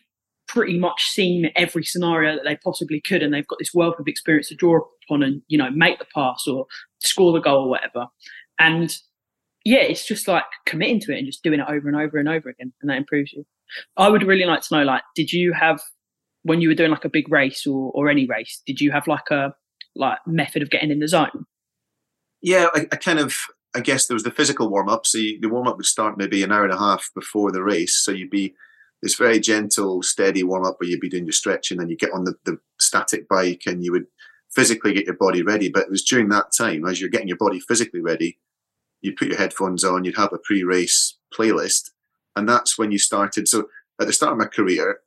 [0.48, 4.08] pretty much seen every scenario that they possibly could and they've got this wealth of
[4.08, 6.66] experience to draw upon and you know make the pass or
[7.00, 8.06] score the goal or whatever.
[8.58, 8.94] And
[9.64, 12.28] yeah it's just like committing to it and just doing it over and over and
[12.28, 13.44] over again and that improves you
[13.96, 15.80] i would really like to know like did you have
[16.42, 19.06] when you were doing like a big race or, or any race did you have
[19.06, 19.54] like a
[19.94, 21.46] like method of getting in the zone
[22.40, 23.34] yeah I, I kind of
[23.74, 25.06] I guess there was the physical warm up.
[25.06, 27.62] So you, the warm up would start maybe an hour and a half before the
[27.62, 27.96] race.
[28.04, 28.54] So you'd be
[29.02, 32.12] this very gentle, steady warm up where you'd be doing your stretching and you get
[32.12, 34.06] on the, the static bike and you would
[34.54, 35.70] physically get your body ready.
[35.70, 38.38] But it was during that time, as you're getting your body physically ready,
[39.02, 41.90] you'd put your headphones on, you'd have a pre race playlist.
[42.34, 43.46] And that's when you started.
[43.46, 43.68] So
[44.00, 45.00] at the start of my career,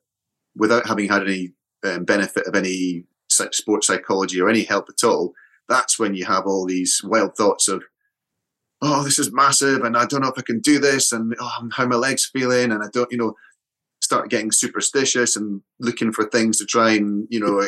[0.54, 1.52] without having had any
[1.84, 5.34] um, benefit of any sports psychology or any help at all,
[5.68, 7.82] that's when you have all these wild thoughts of,
[8.82, 11.68] oh, this is massive, and I don't know if I can do this, and oh,
[11.72, 13.34] how my legs feeling, and I don't, you know,
[14.00, 17.66] start getting superstitious and looking for things to try and, you know,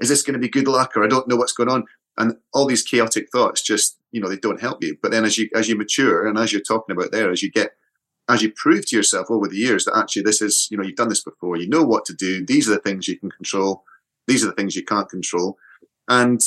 [0.00, 1.84] is this going to be good luck, or I don't know what's going on,
[2.18, 4.96] and all these chaotic thoughts just, you know, they don't help you.
[5.02, 7.50] But then as you as you mature, and as you're talking about there, as you
[7.50, 7.72] get
[8.30, 10.96] as you prove to yourself over the years that actually this is, you know, you've
[10.96, 12.44] done this before, you know what to do.
[12.44, 13.84] These are the things you can control.
[14.26, 15.58] These are the things you can't control.
[16.08, 16.40] And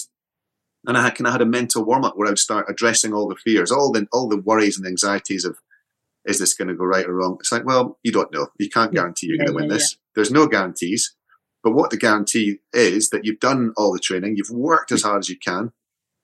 [0.88, 3.14] and I had, kind of had a mental warm up where I would start addressing
[3.14, 5.60] all the fears, all the all the worries and anxieties of,
[6.26, 7.38] is this going to go right or wrong?
[7.40, 8.48] It's like, well, you don't know.
[8.58, 9.94] You can't guarantee you're yeah, going to win yeah, this.
[9.94, 9.98] Yeah.
[10.16, 11.16] There's no guarantees.
[11.64, 15.20] But what the guarantee is that you've done all the training, you've worked as hard
[15.20, 15.72] as you can,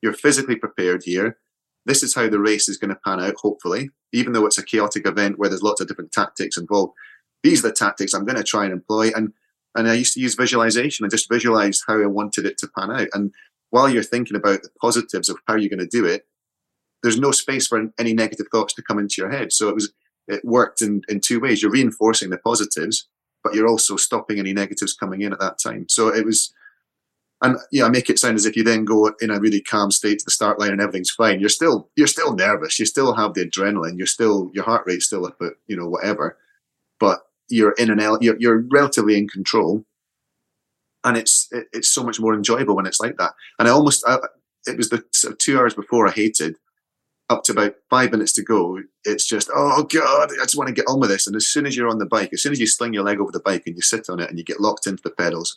[0.02, 1.38] you're physically prepared here.
[1.84, 4.64] This is how the race is going to pan out, hopefully, even though it's a
[4.64, 6.94] chaotic event where there's lots of different tactics involved.
[7.42, 9.10] These are the tactics I'm going to try and employ.
[9.14, 9.32] And
[9.76, 12.90] and I used to use visualization and just visualize how I wanted it to pan
[12.90, 13.08] out.
[13.12, 13.32] And
[13.70, 16.26] while you're thinking about the positives of how you're going to do it,
[17.02, 19.52] there's no space for any negative thoughts to come into your head.
[19.52, 19.92] So it was
[20.28, 21.62] it worked in, in two ways.
[21.62, 23.08] You're reinforcing the positives,
[23.44, 25.86] but you're also stopping any negatives coming in at that time.
[25.88, 26.52] So it was,
[27.42, 30.18] and yeah, make it sound as if you then go in a really calm state
[30.20, 31.38] to the start line and everything's fine.
[31.40, 32.78] You're still you're still nervous.
[32.78, 33.98] You still have the adrenaline.
[33.98, 36.38] You're still your heart rate's still up at you know whatever,
[36.98, 38.22] but you're in an out.
[38.22, 39.84] You're, you're relatively in control,
[41.04, 43.32] and it's it, it's so much more enjoyable when it's like that.
[43.58, 44.18] And I almost I,
[44.66, 46.56] it was the sort of two hours before I hated
[47.28, 50.74] up to about five minutes to go, it's just, oh God, I just want to
[50.74, 51.26] get on with this.
[51.26, 53.18] And as soon as you're on the bike, as soon as you sling your leg
[53.18, 55.56] over the bike and you sit on it and you get locked into the pedals,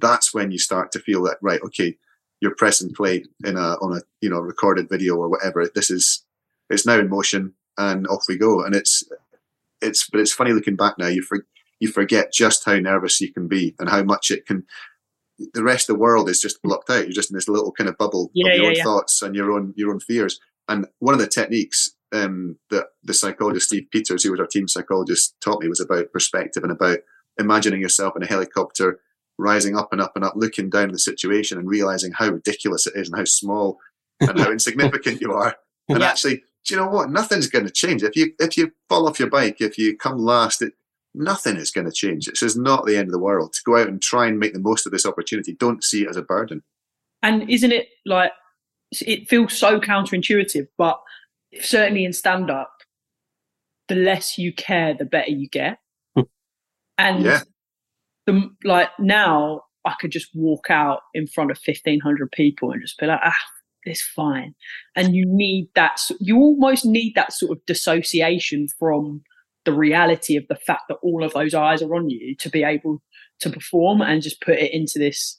[0.00, 1.96] that's when you start to feel that, right, okay,
[2.40, 5.68] you're pressing play in a, on a, you know, recorded video or whatever.
[5.74, 6.24] This is,
[6.70, 8.62] it's now in motion and off we go.
[8.62, 9.04] And it's,
[9.80, 11.46] it's, but it's funny looking back now, you, for,
[11.80, 14.64] you forget just how nervous you can be and how much it can,
[15.54, 17.04] the rest of the world is just blocked out.
[17.04, 18.84] You're just in this little kind of bubble yeah, of your yeah, own yeah.
[18.84, 23.14] thoughts and your own, your own fears and one of the techniques um, that the
[23.14, 26.98] psychologist Steve Peters, who was our team psychologist, taught me was about perspective and about
[27.38, 29.00] imagining yourself in a helicopter,
[29.40, 32.94] rising up and up and up, looking down the situation and realizing how ridiculous it
[32.96, 33.78] is and how small
[34.20, 35.56] and how insignificant you are.
[35.88, 36.06] And Yeah.
[36.10, 37.10] actually, do you know what?
[37.10, 40.18] Nothing's going to change if you if you fall off your bike, if you come
[40.18, 40.62] last.
[40.62, 40.74] It,
[41.14, 42.26] nothing is going to change.
[42.26, 43.54] This is not the end of the world.
[43.54, 46.08] To go out and try and make the most of this opportunity, don't see it
[46.10, 46.62] as a burden.
[47.24, 48.30] And isn't it like
[48.92, 51.00] it feels so counterintuitive, but
[51.60, 52.72] certainly in stand up,
[53.88, 55.78] the less you care, the better you get.
[56.14, 56.22] Hmm.
[56.98, 57.40] and Yeah.
[58.30, 62.80] The like now I could just walk out in front of fifteen hundred people and
[62.82, 63.34] just be like, ah,
[63.84, 64.54] it's fine.
[64.96, 69.22] And you need that, you almost need that sort of dissociation from
[69.64, 72.62] the reality of the fact that all of those eyes are on you to be
[72.62, 73.02] able
[73.40, 75.38] to perform and just put it into this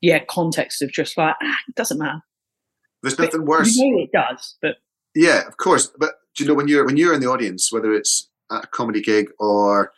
[0.00, 2.20] yeah context of just like ah, it doesn't matter
[3.02, 3.74] There's But nothing worse.
[3.76, 4.76] you know it does but
[5.14, 5.90] Yeah, of course.
[5.98, 8.66] But do you know when you're when you're in the audience, whether it's at a
[8.68, 9.92] comedy gig or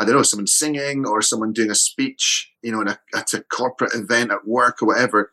[0.00, 3.34] I don't know, someone singing or someone doing a speech, you know, in a, at
[3.34, 5.32] a corporate event at work or whatever,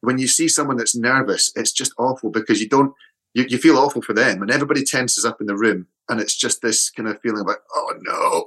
[0.00, 2.92] when you see someone that's nervous, it's just awful because you don't
[3.34, 6.34] you, you feel awful for them and everybody tenses up in the room and it's
[6.36, 8.46] just this kind of feeling like, oh no.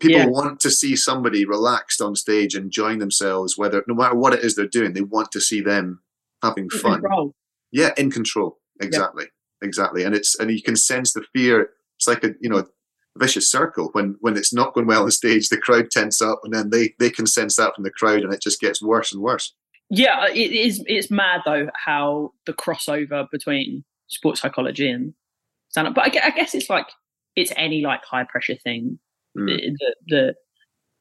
[0.00, 0.26] People Yeah.
[0.26, 4.56] want to see somebody relaxed on stage, enjoying themselves, whether no matter what it is
[4.56, 6.00] they're doing, they want to see them
[6.42, 7.00] having fun.
[7.00, 7.32] control.
[7.72, 8.58] Yeah, in control.
[8.80, 9.26] Exactly.
[9.62, 10.02] Exactly.
[10.04, 11.70] And it's and you can sense the fear.
[11.96, 12.66] It's like a you know
[13.16, 13.88] vicious circle.
[13.92, 16.94] When when it's not going well on stage, the crowd tense up and then they
[16.98, 19.54] they can sense that from the crowd and it just gets worse and worse.
[19.90, 25.12] yeah it is it's mad though how the crossover between sports psychology and
[25.68, 26.86] stand up but I, I guess it's like
[27.36, 28.98] it's any like high pressure thing
[29.36, 29.46] Mm.
[29.48, 30.34] the, the the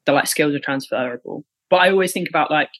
[0.08, 2.72] the like skills are transferable but i always think about like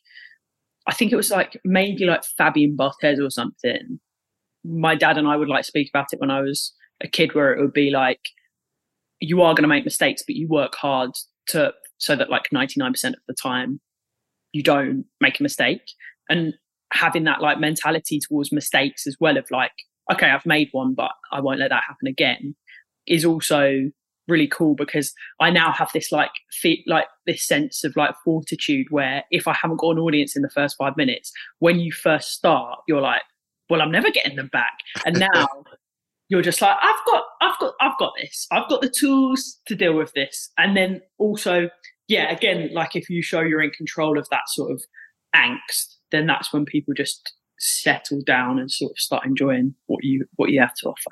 [0.88, 4.00] i think it was like maybe like fabien barthez or something
[4.66, 7.54] my dad and i would like speak about it when i was a kid where
[7.54, 8.20] it would be like
[9.24, 11.12] you are going to make mistakes but you work hard
[11.48, 13.80] to so that like 99% of the time
[14.52, 15.82] you don't make a mistake.
[16.30, 16.54] And
[16.92, 19.72] having that like mentality towards mistakes as well of like
[20.12, 22.56] okay i've made one but i won't let that happen again
[23.08, 23.90] is also
[24.28, 28.86] really cool because i now have this like fe- like this sense of like fortitude
[28.92, 32.32] where if i haven't got an audience in the first five minutes when you first
[32.32, 33.24] start you're like
[33.72, 34.78] well i'm never getting them back.
[35.04, 35.48] And now
[36.34, 38.48] you're just like i've got i've got i've got this.
[38.52, 40.50] I've got the tools to deal with this.
[40.58, 41.70] And then also
[42.08, 44.82] yeah again like if you show you're in control of that sort of
[45.36, 50.26] angst then that's when people just settle down and sort of start enjoying what you
[50.38, 51.12] what you have to offer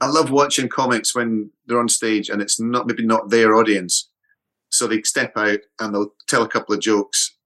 [0.00, 4.08] I love watching comics when they're on stage and it's not maybe not their audience.
[4.70, 7.36] So they step out and they'll tell a couple of jokes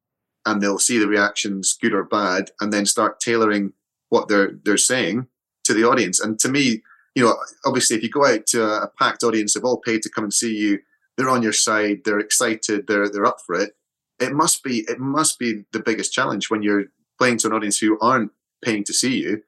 [0.45, 3.73] and they'll see the reactions, good or bad, and then start tailoring
[4.09, 5.29] what they're they're saying
[5.65, 6.21] to the audience.
[6.21, 6.83] And to me,
[7.15, 10.11] you know, obviously, if you go out to a, packed audience, they've all paid to
[10.11, 10.81] come and see you.
[11.17, 12.01] They're on your side.
[12.05, 12.87] They're excited.
[12.87, 13.73] They're they're up for it.
[14.19, 16.87] It must be it must be the biggest challenge when you're
[17.19, 18.33] playing to an audience who aren't
[18.65, 19.43] paying to see you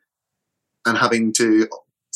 [0.87, 1.69] and having to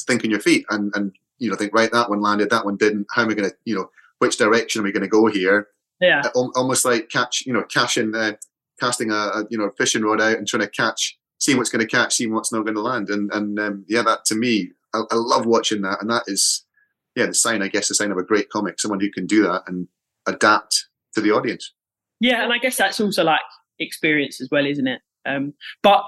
[0.06, 0.64] think on your feet.
[0.70, 3.06] And and you know think right that one landed that one didn't.
[3.10, 5.68] How am i going to you know which direction are we going to go here?
[6.00, 6.22] Yeah.
[6.34, 8.32] Almost like catch you know cashing uh,
[8.80, 11.86] casting a, a, you know fishing rod out and trying to catch seeing what's going
[11.86, 13.10] to catch seeing what's not going to land.
[13.10, 16.00] And and um, yeah that to me I, I, love watching that.
[16.00, 16.64] And that is
[17.14, 19.42] yeah the sign i guess the sign of a great comic someone who can do
[19.42, 19.88] that and
[20.26, 21.72] adapt to the audience.
[22.20, 23.40] Yeah and i guess that's also like
[23.78, 25.00] experience as well isn't it?
[25.26, 26.04] Um, but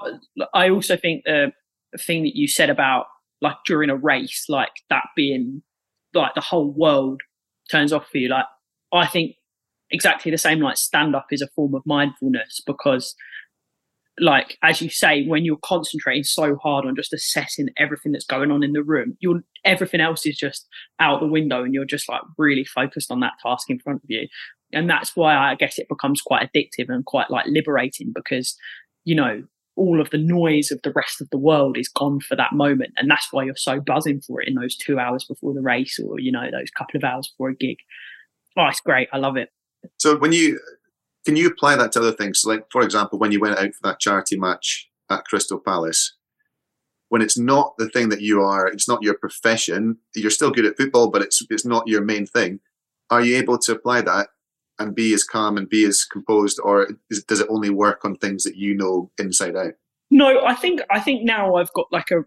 [0.53, 1.51] i also think the
[1.97, 3.07] thing that you said about
[3.41, 5.61] like during a race, like that being
[6.13, 7.21] like the whole world
[7.69, 8.29] turns off for you.
[8.29, 8.45] Like
[8.93, 9.35] I think
[9.91, 13.15] exactly the same like stand up is a form of mindfulness because
[14.19, 18.51] like as you say when you're concentrating so hard on just assessing everything that's going
[18.51, 20.67] on in the room you're everything else is just
[20.99, 24.09] out the window and you're just like really focused on that task in front of
[24.09, 24.27] you
[24.73, 28.55] and that's why i guess it becomes quite addictive and quite like liberating because
[29.05, 29.43] you know
[29.75, 32.91] all of the noise of the rest of the world is gone for that moment.
[32.97, 35.99] And that's why you're so buzzing for it in those two hours before the race
[35.99, 37.77] or, you know, those couple of hours before a gig.
[38.57, 39.07] Oh, it's great.
[39.13, 39.49] I love it.
[39.97, 40.59] So when you,
[41.25, 42.43] can you apply that to other things?
[42.45, 46.15] Like, for example, when you went out for that charity match at Crystal Palace,
[47.09, 50.65] when it's not the thing that you are, it's not your profession, you're still good
[50.65, 52.59] at football, but it's, it's not your main thing.
[53.09, 54.29] Are you able to apply that
[54.81, 58.15] and be as calm and be as composed, or is, does it only work on
[58.15, 59.73] things that you know inside out?
[60.09, 62.23] No, I think I think now I've got like a.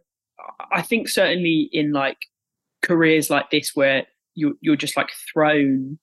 [0.73, 2.19] I think certainly in like
[2.83, 5.99] careers like this where you you're just like thrown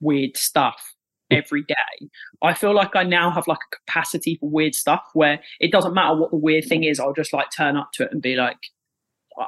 [0.00, 0.94] weird stuff
[1.30, 2.08] every day.
[2.42, 5.94] I feel like I now have like a capacity for weird stuff where it doesn't
[5.94, 6.98] matter what the weird thing is.
[6.98, 8.58] I'll just like turn up to it and be like,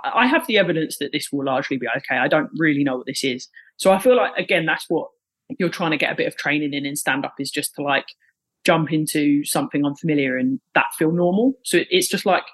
[0.05, 2.17] I have the evidence that this will largely be okay.
[2.17, 3.49] I don't really know what this is.
[3.77, 5.09] So I feel like, again, that's what
[5.59, 7.83] you're trying to get a bit of training in in stand up is just to
[7.83, 8.07] like
[8.65, 11.55] jump into something unfamiliar and that feel normal.
[11.65, 12.45] So it's just like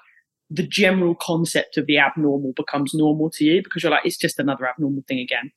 [0.49, 4.39] the general concept of the abnormal becomes normal to you because you're like, it's just
[4.39, 5.51] another abnormal thing again.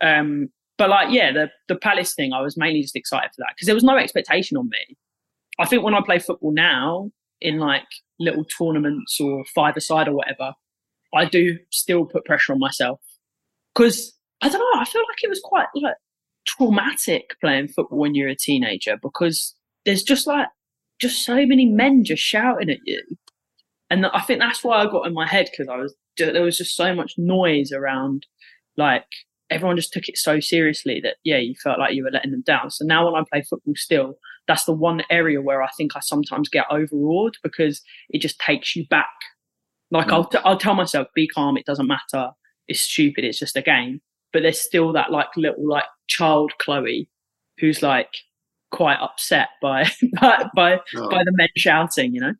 [0.00, 3.52] Um, but like, yeah, the, the Palace thing, I was mainly just excited for that
[3.54, 4.96] because there was no expectation on me.
[5.58, 7.86] I think when I play football now in like
[8.18, 10.54] little tournaments or five aside or whatever,
[11.14, 13.00] I do still put pressure on myself
[13.74, 14.80] because I don't know.
[14.80, 15.96] I feel like it was quite like
[16.48, 20.48] traumatic playing football when you're a teenager because there's just like
[20.98, 23.02] just so many men just shouting at you,
[23.90, 26.58] and I think that's why I got in my head because I was there was
[26.58, 28.26] just so much noise around,
[28.76, 29.04] like
[29.50, 32.42] everyone just took it so seriously that yeah, you felt like you were letting them
[32.44, 32.70] down.
[32.70, 34.14] So now when I play football, still
[34.46, 38.74] that's the one area where I think I sometimes get overawed because it just takes
[38.74, 39.06] you back.
[39.90, 40.12] Like mm.
[40.12, 42.30] I'll t- I'll tell myself, be calm, it doesn't matter,
[42.66, 44.00] it's stupid, it's just a game
[44.32, 47.08] but there's still that like little like child Chloe
[47.58, 48.10] who's like
[48.70, 51.10] quite upset by by by, oh.
[51.10, 52.34] by the men shouting, you know.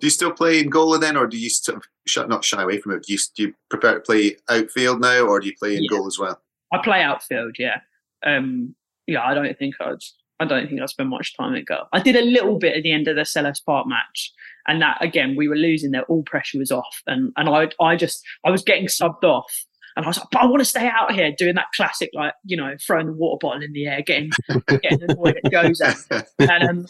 [0.00, 2.60] Do you still play in goal then, or do you sort of sh- not shy
[2.60, 3.04] away from it?
[3.04, 5.88] Do you, do you prefer to play outfield now, or do you play in yeah.
[5.90, 6.40] goal as well?
[6.72, 7.80] I play outfield, yeah.
[8.24, 8.74] Um,
[9.06, 9.98] yeah, I don't think I'd.
[10.40, 11.84] I don't think I spend much time at goal.
[11.92, 14.32] I did a little bit at the end of the Selhurst Park match,
[14.66, 16.02] and that again we were losing there.
[16.04, 19.66] All pressure was off, and and I I just I was getting subbed off,
[19.96, 22.34] and I was like, but I want to stay out here doing that classic, like,
[22.44, 24.30] you know, throwing the water bottle in the air, getting,
[24.68, 25.96] getting annoyed it goes at.
[26.38, 26.86] And, um,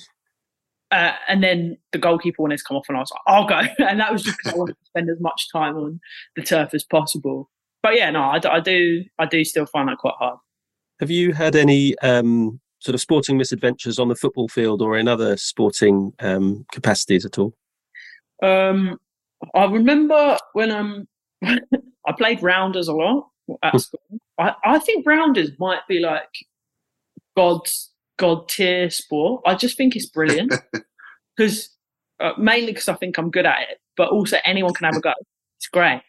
[0.91, 3.61] uh, and then the goalkeeper wanted to come off, and I was like, I'll go.
[3.85, 6.01] And that was just because I wanted to spend as much time on
[6.37, 7.51] the turf as possible.
[7.83, 10.39] But yeah, no, I, I do, I do still find that quite hard.
[11.01, 15.09] Have you had any um, sort of sporting misadventures on the football field or in
[15.09, 17.55] other sporting um, capacities at all?
[18.43, 18.99] Um,
[19.55, 21.09] I remember when um
[22.07, 23.29] I played rounders a lot
[23.63, 24.01] at school.
[24.39, 26.29] I, I think rounders might be like
[27.37, 29.43] God's God tier sport.
[29.47, 30.55] I just think it's brilliant
[31.37, 31.71] because
[32.21, 35.01] uh, mainly because I think I'm good at it, but also anyone can have a
[35.01, 35.13] go.
[35.59, 36.03] It's great.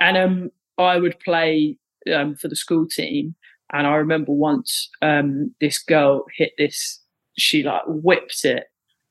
[0.00, 1.76] And um, I would play
[2.12, 3.34] um, for the school team,
[3.72, 7.00] and I remember once um, this girl hit this.
[7.38, 8.64] She like whipped it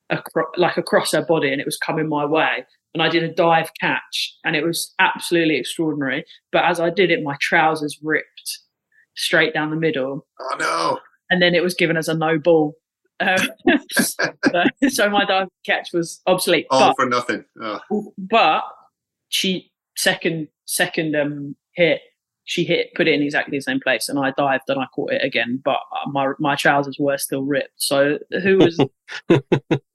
[0.10, 3.34] across, like across her body, and it was coming my way and I did a
[3.34, 6.26] dive catch and it was absolutely extraordinary.
[6.52, 8.60] But as I did it, my trousers ripped
[9.16, 10.28] straight down the middle.
[10.40, 11.00] Oh no.
[11.30, 12.76] And then it was given as a no ball.
[13.22, 13.38] Um,
[13.92, 14.24] so,
[14.90, 16.66] so, my dive catch was obsolete.
[16.70, 17.46] All but, for nothing.
[17.62, 18.14] Oh.
[18.18, 18.64] But
[19.30, 22.02] she second second um, hit,
[22.46, 25.14] she hit put it in exactly the same place, and I dived and I caught
[25.14, 27.74] it again, but uh, my my trousers were still ripped.
[27.78, 28.80] So who was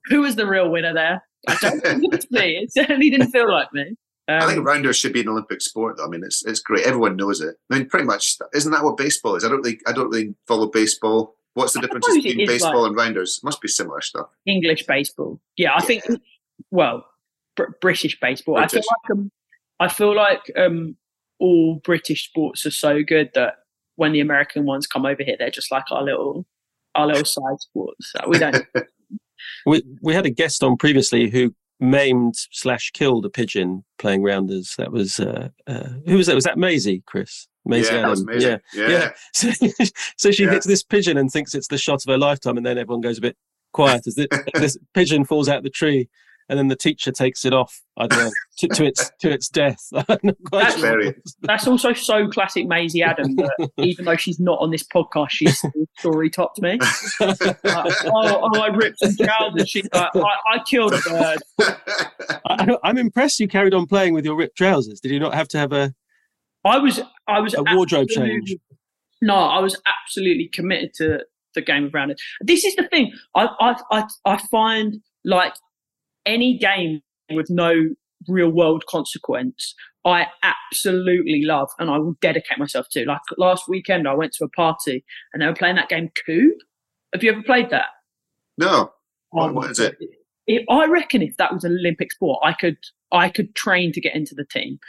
[0.05, 1.26] who was the real winner there?
[1.47, 2.57] I don't think it me.
[2.57, 3.95] It certainly didn't feel like me.
[4.29, 5.97] Um, I think um, rounders should be an Olympic sport.
[5.97, 6.05] Though.
[6.05, 6.85] I mean, it's it's great.
[6.85, 7.55] Everyone knows it.
[7.71, 9.45] I mean, pretty much, isn't that what baseball is?
[9.45, 11.35] I don't really, I don't really follow baseball.
[11.53, 13.39] What's the difference between baseball like and rounders?
[13.43, 14.27] Must be similar stuff.
[14.45, 15.39] English baseball.
[15.55, 15.85] Yeah, I yeah.
[15.85, 16.03] think.
[16.71, 17.05] Well,
[17.55, 18.55] Br- British baseball.
[18.55, 18.83] British.
[18.85, 19.31] I feel like um,
[19.79, 20.97] I feel like um,
[21.39, 23.55] all British sports are so good that
[23.95, 26.45] when the American ones come over here, they're just like our little
[26.95, 28.11] our little side sports.
[28.27, 28.65] We don't.
[29.65, 34.75] we we had a guest on previously who maimed slash killed a pigeon playing rounders.
[34.77, 36.35] That was uh, uh, who was that?
[36.35, 37.47] Was that Maisie, Chris?
[37.65, 38.29] Maisie yeah, Adam.
[38.31, 38.89] Yeah, yeah.
[38.89, 39.11] yeah.
[39.33, 39.51] So,
[40.17, 40.51] so she yeah.
[40.51, 43.17] hits this pigeon and thinks it's the shot of her lifetime, and then everyone goes
[43.17, 43.37] a bit
[43.73, 46.09] quiet as this, this pigeon falls out the tree
[46.49, 47.81] and then the teacher takes it off.
[47.97, 49.79] I don't know to, to its to its death.
[49.91, 51.13] that's, sure.
[51.41, 53.35] that's, also so classic Maisie Adam.
[53.35, 55.61] That even though she's not on this podcast, she's
[55.99, 56.77] story topped me.
[57.19, 59.69] like, oh, oh, I ripped some trousers.
[59.69, 60.19] She's like, I,
[60.53, 61.37] I killed a bird.
[62.45, 64.99] I, am I'm impressed you carried on playing with your ripped trousers.
[64.99, 65.93] Did you not have to have a?
[66.63, 68.55] I was I was a wardrobe change.
[69.21, 71.19] No, I was absolutely committed to
[71.55, 72.21] the game of rounders.
[72.41, 73.11] This is the thing.
[73.35, 75.53] I I I, I find like
[76.27, 77.01] any game
[77.31, 77.73] with no
[78.27, 79.73] real world consequence,
[80.05, 83.05] I absolutely love and I will dedicate myself to.
[83.05, 85.03] Like last weekend, I went to a party
[85.33, 86.59] and they were playing that game Kubb.
[87.13, 87.87] Have you ever played that?
[88.57, 88.91] No.
[89.33, 89.97] Oh, what, what is it?
[90.69, 92.77] I reckon if that was an Olympic sport, I could
[93.11, 94.79] I could train to get into the team.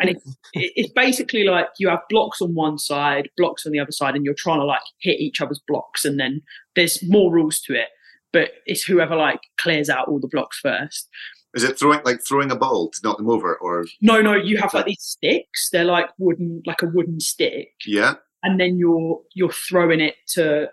[0.00, 0.22] And it,
[0.54, 4.24] it's basically like you have blocks on one side, blocks on the other side, and
[4.24, 6.06] you're trying to like hit each other's blocks.
[6.06, 6.40] And then
[6.74, 7.88] there's more rules to it
[8.34, 11.08] but it's whoever like clears out all the blocks first.
[11.54, 14.20] Is it throwing like throwing a ball to knock them over, or no?
[14.20, 15.70] No, you have like these sticks.
[15.70, 17.68] They're like wooden, like a wooden stick.
[17.86, 18.14] Yeah.
[18.42, 20.68] And then you're you're throwing it to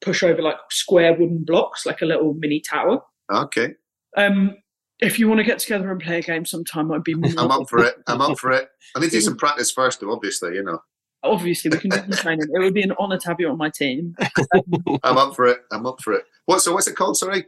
[0.00, 3.02] push over like square wooden blocks, like a little mini tower.
[3.30, 3.74] Okay.
[4.16, 4.56] Um,
[5.00, 7.12] if you want to get together and play a game sometime, I'd be.
[7.36, 7.96] I'm up for it.
[8.06, 8.70] I'm up for it.
[8.96, 10.12] I need to do some practice first, though.
[10.12, 10.80] Obviously, you know
[11.22, 12.46] obviously we can do some training.
[12.52, 14.16] It would be an honour to have you on my team.
[15.02, 15.60] I'm up for it.
[15.70, 16.24] I'm up for it.
[16.46, 16.60] What?
[16.60, 17.16] So what's it called?
[17.16, 17.46] Sorry.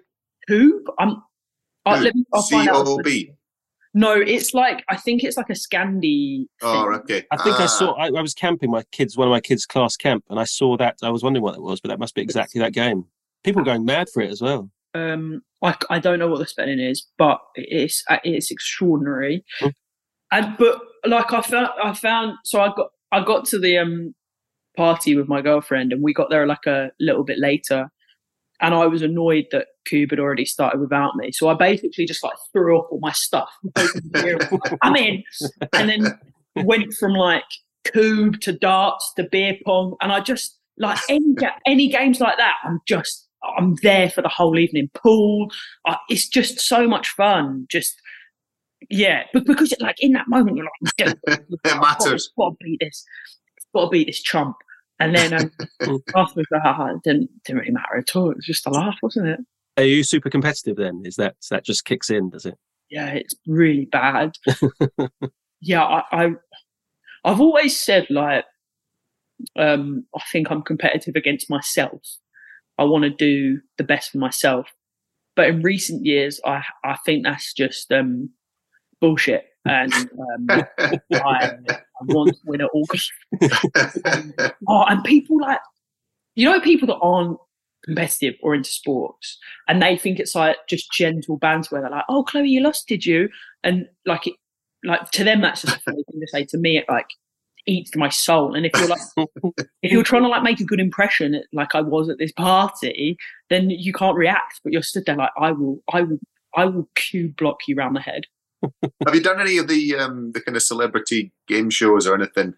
[0.49, 0.85] Who?
[0.99, 1.23] I'm.
[1.87, 3.33] C O B.
[3.97, 6.47] No, it's like I think it's like a Scandi.
[6.63, 7.25] Oh, okay.
[7.31, 7.63] I think ah.
[7.63, 7.93] I saw.
[7.93, 10.77] I, I, was camping my kids, one of my kids' class camp, and I saw
[10.79, 10.97] that.
[11.03, 13.05] I was wondering what it was, but that must be exactly that game.
[13.45, 14.69] People are going mad for it as well.
[14.95, 19.45] Um, I, I don't know what the spelling is, but it's it's extraordinary.
[19.61, 19.69] Hmm.
[20.33, 24.15] And but like I found I found so I got I got to the um,
[24.77, 27.91] party with my girlfriend, and we got there like a little bit later.
[28.61, 31.33] And I was annoyed that Kubb had already started without me.
[31.33, 33.51] So I basically just like threw up all my stuff.
[34.83, 35.23] I'm in.
[35.73, 36.19] And then
[36.65, 37.45] went from like
[37.85, 39.97] Kubb to darts to beer pong.
[40.01, 41.35] And I just like any
[41.67, 44.89] any games like that, I'm just I'm there for the whole evening.
[44.95, 45.51] Pool,
[45.87, 47.67] uh, it's just so much fun.
[47.71, 48.01] Just
[48.91, 50.67] yeah, but because like in that moment you're
[50.99, 52.31] like, it matters.
[52.39, 53.05] Got to beat this.
[53.75, 54.57] Got to beat this Trump.
[55.01, 55.51] And then um,
[56.15, 58.31] afterwards, uh, it didn't didn't really matter at all.
[58.31, 59.41] It was just a laugh, wasn't it?
[59.77, 61.03] Are you super competitive then?
[61.05, 62.31] Is that that just kicks in?
[62.31, 62.57] Does it?
[62.91, 64.37] Yeah, it's really bad.
[65.61, 66.31] yeah, I, I
[67.25, 68.45] I've always said like
[69.59, 72.03] um, I think I'm competitive against myself.
[72.79, 74.69] I want to do the best for myself.
[75.37, 78.31] But in recent years, I I think that's just um,
[79.05, 79.45] bullshit.
[79.67, 80.47] And um,
[80.79, 82.87] I, I, want to win at all.
[84.69, 85.61] oh, and people like,
[86.35, 87.39] you know, people that aren't
[87.85, 89.39] competitive or into sports
[89.69, 92.89] and they think it's like just gentle banter where they're like, oh, Chloe, you lost,
[92.89, 93.29] did you?
[93.63, 94.35] And like, it,
[94.85, 96.45] like to them, that's just a funny thing to say.
[96.47, 97.07] To me, it like
[97.67, 98.55] eats my soul.
[98.55, 99.01] And if you're like,
[99.83, 103.17] if you're trying to like make a good impression, like I was at this party,
[103.51, 104.61] then you can't react.
[104.63, 106.19] But you're stood there like, I will, I will,
[106.55, 108.25] I will Kubb block you around the head.
[109.07, 112.55] Have you done any of the um, the kind of celebrity game shows or anything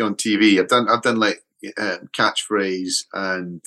[0.00, 0.58] on TV?
[0.58, 1.42] I've done I've done like
[1.78, 3.62] uh, catchphrase and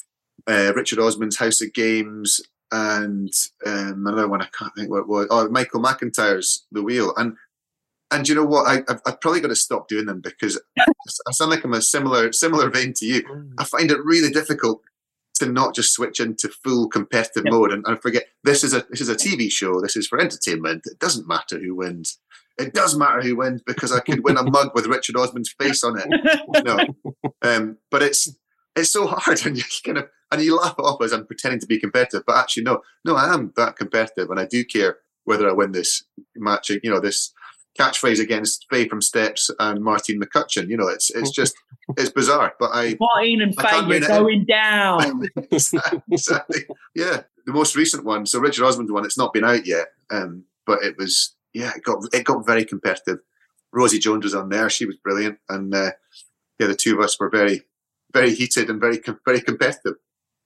[0.48, 2.42] uh, Richard Osman's House of Games
[2.72, 3.32] and
[3.66, 5.28] um, another one I can't think what it was.
[5.30, 7.36] Oh, Michael McIntyre's The Wheel and.
[8.12, 8.66] And you know what?
[8.68, 11.80] I, I've, I've probably got to stop doing them because I sound like I'm a
[11.80, 13.22] similar similar vein to you.
[13.30, 13.52] Mm.
[13.60, 14.82] I find it really difficult
[15.40, 17.54] to not just switch into full competitive yep.
[17.54, 19.82] mode and, and forget this is a this is a TV show.
[19.82, 20.84] This is for entertainment.
[20.86, 22.20] It doesn't matter who wins.
[22.58, 25.84] It does matter who wins because I could win a mug with Richard Osman's face
[25.84, 26.08] on it.
[26.66, 26.78] No,
[27.42, 28.30] um, but it's
[28.76, 31.60] it's so hard, and you kind of and you laugh it off as I'm pretending
[31.62, 34.98] to be competitive, but actually no, no, I am that competitive, and I do care
[35.24, 36.04] whether I win this
[36.36, 36.70] match.
[36.70, 37.34] You know this
[37.80, 40.70] catchphrase against Faye from Steps and Martine McCutcheon.
[40.70, 41.56] You know, it's it's just
[41.98, 42.54] it's bizarre.
[42.60, 45.28] But I Martine and Faye are going down.
[45.52, 46.66] exactly.
[46.96, 48.26] Yeah, the most recent one.
[48.26, 49.06] So Richard Osman one.
[49.06, 51.72] It's not been out yet, um, but it was yeah.
[51.76, 53.20] It got it got very competitive.
[53.72, 54.70] Rosie Jones was on there.
[54.70, 55.92] She was brilliant, and uh,
[56.60, 57.62] yeah, the two of us were very
[58.12, 59.96] very heated and very very competitive.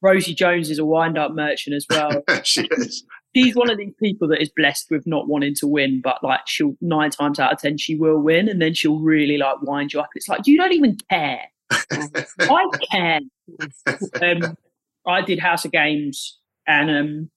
[0.02, 2.24] Rosie Jones is a wind-up merchant as well.
[2.44, 3.06] she is.
[3.36, 6.42] She's one of these people that is blessed with not wanting to win, but like
[6.48, 9.94] she'll nine times out of ten she will win, and then she'll really like wind
[9.94, 10.10] you up.
[10.16, 11.42] It's like you don't even care.
[11.72, 13.20] I care.
[14.22, 14.58] Um,
[15.08, 17.32] I did House of Games, and um,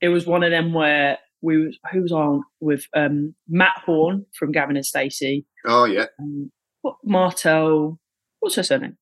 [0.00, 4.26] it was one of them where we was who was on with um, Matt Horne
[4.32, 5.46] from Gavin and Stacey.
[5.66, 6.06] Oh yeah.
[6.20, 6.50] Um,
[6.82, 7.98] what Martel?
[8.40, 8.98] What's her surname?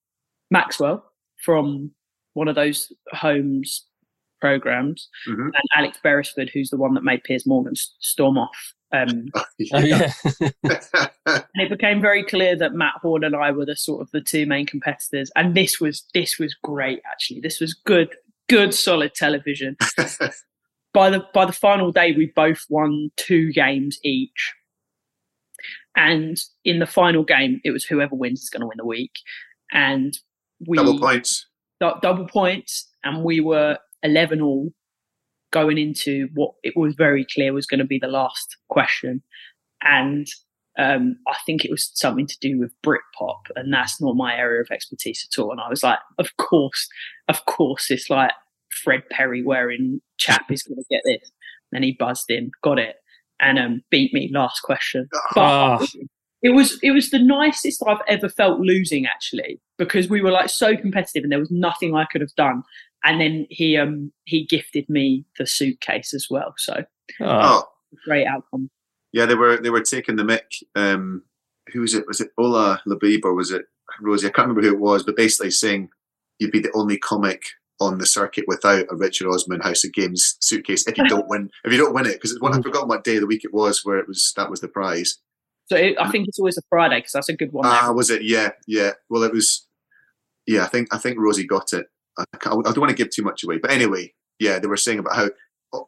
[0.51, 1.05] Maxwell
[1.43, 1.93] from
[2.35, 3.87] one of those homes
[4.41, 5.47] programs, Mhm.
[5.47, 8.75] and Alex Beresford, who's the one that made Piers Morgan storm off.
[8.93, 9.29] Um,
[9.73, 10.13] Oh, yeah.
[10.65, 14.21] and it became very clear that Matt Horne and I were the sort of the
[14.21, 17.01] two main competitors, and this was this was great.
[17.11, 18.09] Actually, this was good,
[18.49, 19.77] good, solid television.
[20.93, 24.55] by the by the final day, we both won two games each,
[25.97, 29.13] and in the final game, it was whoever wins is going to win the week,
[29.73, 30.19] and
[30.67, 31.47] we Double points.
[31.81, 34.71] du- double points, and we were eleven all
[35.53, 39.23] going into what it was very clear was going to be the last question,
[39.83, 40.27] and
[40.79, 44.61] um, I think it was something to do with Britpop, and that's not my area
[44.63, 45.51] of expertise at all.
[45.51, 46.89] And I was like, of course,
[47.29, 48.31] of course, it's like
[48.85, 51.31] Fred Perry wearing chap is going to get this.
[51.73, 52.97] And he buzzed in, got it,
[53.41, 55.09] and um, beat me last question.
[55.35, 55.87] But Ah.
[56.43, 60.49] it was it was the nicest I've ever felt losing actually because we were like
[60.51, 62.63] so competitive and there was nothing I could have done.
[63.05, 66.55] And then he um he gifted me the suitcase as well.
[66.59, 66.85] So
[67.21, 67.69] Ah, Oh
[68.05, 68.71] great outcome.
[69.13, 70.63] yeah, they were they were taking the mick.
[70.77, 71.23] Um,
[71.73, 72.07] who was it?
[72.07, 73.63] Was it Ola Labib or was it
[74.01, 74.27] Rosie?
[74.27, 75.89] I can't remember who it was, but basically saying
[76.39, 77.43] you'd be the only comic
[77.81, 81.49] on the circuit without a Richard Osman House of Games suitcase if you don't win
[81.65, 83.45] if you don't win it because it's one I forgot what day of the week
[83.45, 85.17] it was where it was that was the prize.
[85.67, 87.65] So it, I think it's always a Friday because that's a good one.
[87.67, 88.23] Ah, was it?
[88.23, 88.93] Yeah, yeah.
[89.09, 89.67] Well, it was.
[90.47, 91.87] Yeah, I think I think Rosie got it.
[92.21, 94.99] I, I don't want to give too much away, but anyway, yeah, they were saying
[94.99, 95.31] about how,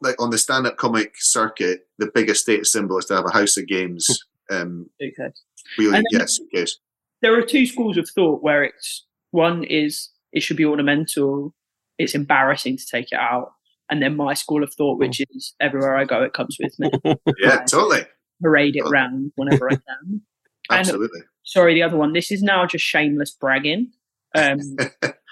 [0.01, 3.57] like on the stand-up comic circuit, the biggest status symbol is to have a House
[3.57, 4.07] of Games
[4.51, 5.41] um, suitcase.
[5.79, 6.79] wheelie, And then- yeah, suitcase.
[7.21, 11.53] There are two schools of thought where it's one is it should be ornamental.
[11.97, 13.51] It's embarrassing to take it out.
[13.89, 16.89] And then my school of thought, which is everywhere I go, it comes with me.
[17.39, 18.01] Yeah, totally,
[18.41, 20.21] Parade it round whenever I can.
[20.69, 21.21] And- absolutely.
[21.43, 22.13] sorry, the other one.
[22.13, 23.91] This is now just shameless bragging.
[24.35, 24.59] Um,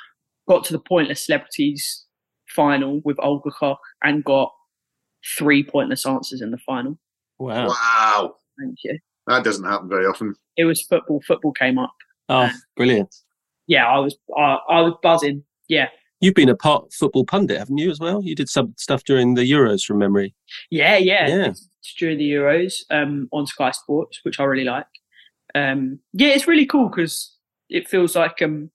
[0.52, 2.06] got to the pointless celebrities
[2.50, 4.52] final with Olga Koch and got
[5.38, 6.98] three pointless answers in the final.
[7.40, 7.68] wow.
[7.68, 9.00] Wow, Thank you.
[9.28, 10.36] that doesn't happen very often.
[10.58, 11.22] It was football.
[11.26, 11.94] Football came up.
[12.28, 13.16] Oh, brilliant.
[13.68, 14.16] Yeah, I was.
[14.38, 15.44] I, I was buzzing.
[15.70, 15.88] Yeah,
[16.22, 18.22] You've been a part football pundit, haven't you, as well?
[18.24, 20.36] You did some stuff during the Euros from memory.
[20.70, 21.28] yeah, yeah.
[21.28, 21.48] Yeah.
[21.48, 24.86] It's during the Euros um, on Sky Sports, which I really like.
[25.56, 27.36] Um, yeah, it's really cool because
[27.70, 28.70] it feels like um,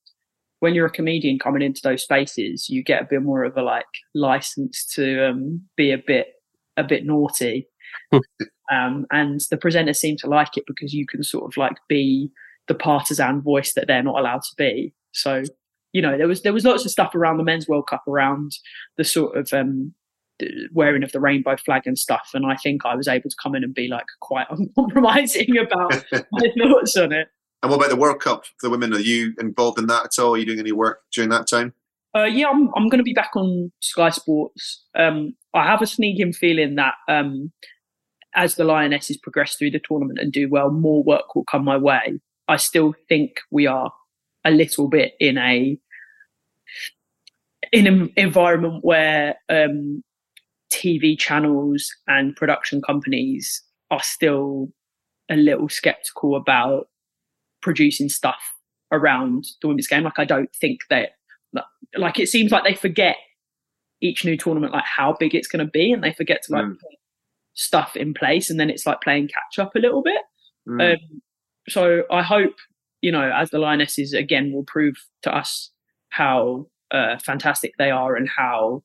[0.61, 3.63] when you're a comedian coming into those spaces, you get a bit more of a
[3.63, 3.85] like
[4.15, 6.29] license to um, be a bit
[6.77, 7.69] a bit naughty.
[8.73, 12.31] um, and the presenters seem to like it because you can sort of like be
[12.69, 14.95] the partisan voice that they're not allowed to be.
[15.13, 15.43] So
[15.93, 18.53] you know there was there was lots of stuff around the men's World Cup around
[18.97, 19.95] the sort of um,
[20.73, 22.31] wearing of the rainbow flag and stuff.
[22.35, 26.05] And I think I was able to come in and be like quite uncompromising about
[26.13, 27.29] my thoughts on it.
[27.63, 28.93] And what about the World Cup for the women?
[28.93, 30.35] Are you involved in that at all?
[30.35, 31.73] Are you doing any work during that time?
[32.15, 34.85] Uh, yeah, I'm I'm going to be back on Sky Sports.
[34.95, 37.53] Um, I have a sneaking feeling that um,
[38.35, 41.77] as the Lionesses progress through the tournament and do well, more work will come my
[41.77, 42.21] way.
[42.49, 43.93] I still think we are
[44.45, 45.79] a little bit in a
[47.73, 50.03] in an environment where um,
[50.73, 54.69] TV channels and production companies are still
[55.31, 56.89] a little skeptical about
[57.63, 58.41] producing stuff
[58.93, 60.05] around the women's game.
[60.05, 61.11] Like I don't think that
[61.97, 63.17] like it seems like they forget
[64.03, 66.65] each new tournament like how big it's going to be and they forget to like
[66.65, 66.79] Mm.
[66.81, 66.91] put
[67.55, 70.21] stuff in place and then it's like playing catch up a little bit
[70.69, 70.93] Mm.
[70.95, 71.23] um,
[71.69, 72.55] so i hope
[73.01, 75.71] you know as the lionesses again will prove to us
[76.11, 78.83] how uh, fantastic they are and how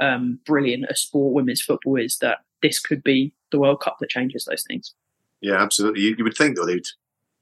[0.00, 4.10] um, brilliant a sport women's football is that this could be the world cup that
[4.10, 4.94] changes those things
[5.40, 6.00] Yeah, absolutely.
[6.02, 6.86] You, you would think though they'd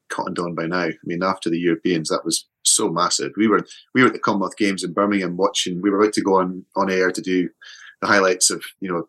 [0.09, 0.85] cottoned on by now.
[0.85, 3.33] I mean, after the Europeans, that was so massive.
[3.37, 5.81] We were we were at the Commonwealth Games in Birmingham watching.
[5.83, 7.49] We were about to go on on air to do
[8.01, 9.09] the highlights of you know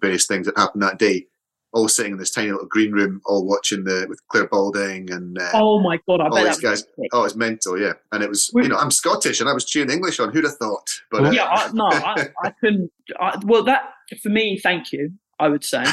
[0.00, 1.26] various things that happened that day,
[1.72, 5.38] all sitting in this tiny little green room, all watching the with Clare Balding and
[5.38, 6.86] uh, oh my god, I all these guys.
[7.12, 7.92] Oh, it's mental, yeah.
[8.12, 10.32] And it was, We- you know, I'm Scottish and I was cheering English on.
[10.32, 10.88] Who'd have thought?
[11.10, 12.90] But uh, yeah, I, no, I, I couldn't.
[13.20, 13.82] I, well, that
[14.22, 15.12] for me, thank you.
[15.38, 15.84] I would say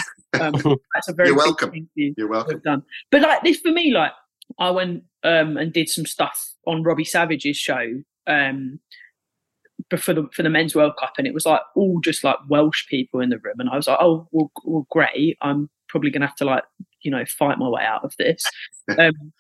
[0.42, 0.52] um,
[0.94, 1.72] that's a very You're welcome.
[1.96, 2.60] you you're welcome.
[2.66, 2.84] done.
[3.12, 4.12] But like this for me, like
[4.60, 8.80] I went um, and did some stuff on Robbie Savage's show um,
[9.90, 12.88] before the for the men's World Cup, and it was like all just like Welsh
[12.88, 15.38] people in the room, and I was like, oh, well, well great.
[15.42, 16.64] I'm probably gonna have to like
[17.02, 18.44] you know fight my way out of this.
[18.98, 19.34] um,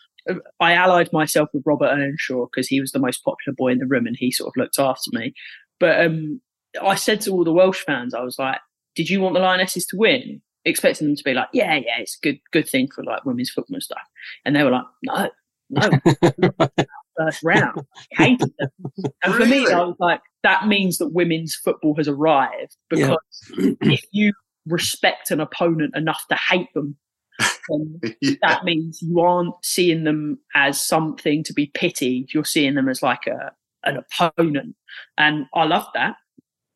[0.59, 3.87] I allied myself with Robert Earnshaw because he was the most popular boy in the
[3.87, 5.33] room, and he sort of looked after me.
[5.79, 6.41] But um,
[6.81, 8.59] I said to all the Welsh fans, I was like,
[8.95, 12.17] "Did you want the Lionesses to win?" Expecting them to be like, "Yeah, yeah, it's
[12.17, 14.01] a good, good thing for like women's football and stuff,"
[14.45, 15.29] and they were like, "No,
[15.69, 15.89] no,
[17.17, 18.69] first round, hated them."
[19.23, 23.15] And for me, I was like, "That means that women's football has arrived Yeah.
[23.49, 24.33] because if you
[24.67, 26.97] respect an opponent enough to hate them."
[27.69, 28.35] Then Yeah.
[28.41, 32.33] that means you aren't seeing them as something to be pitied.
[32.33, 33.51] You're seeing them as like a
[33.83, 34.75] an opponent,
[35.17, 36.15] and I love that.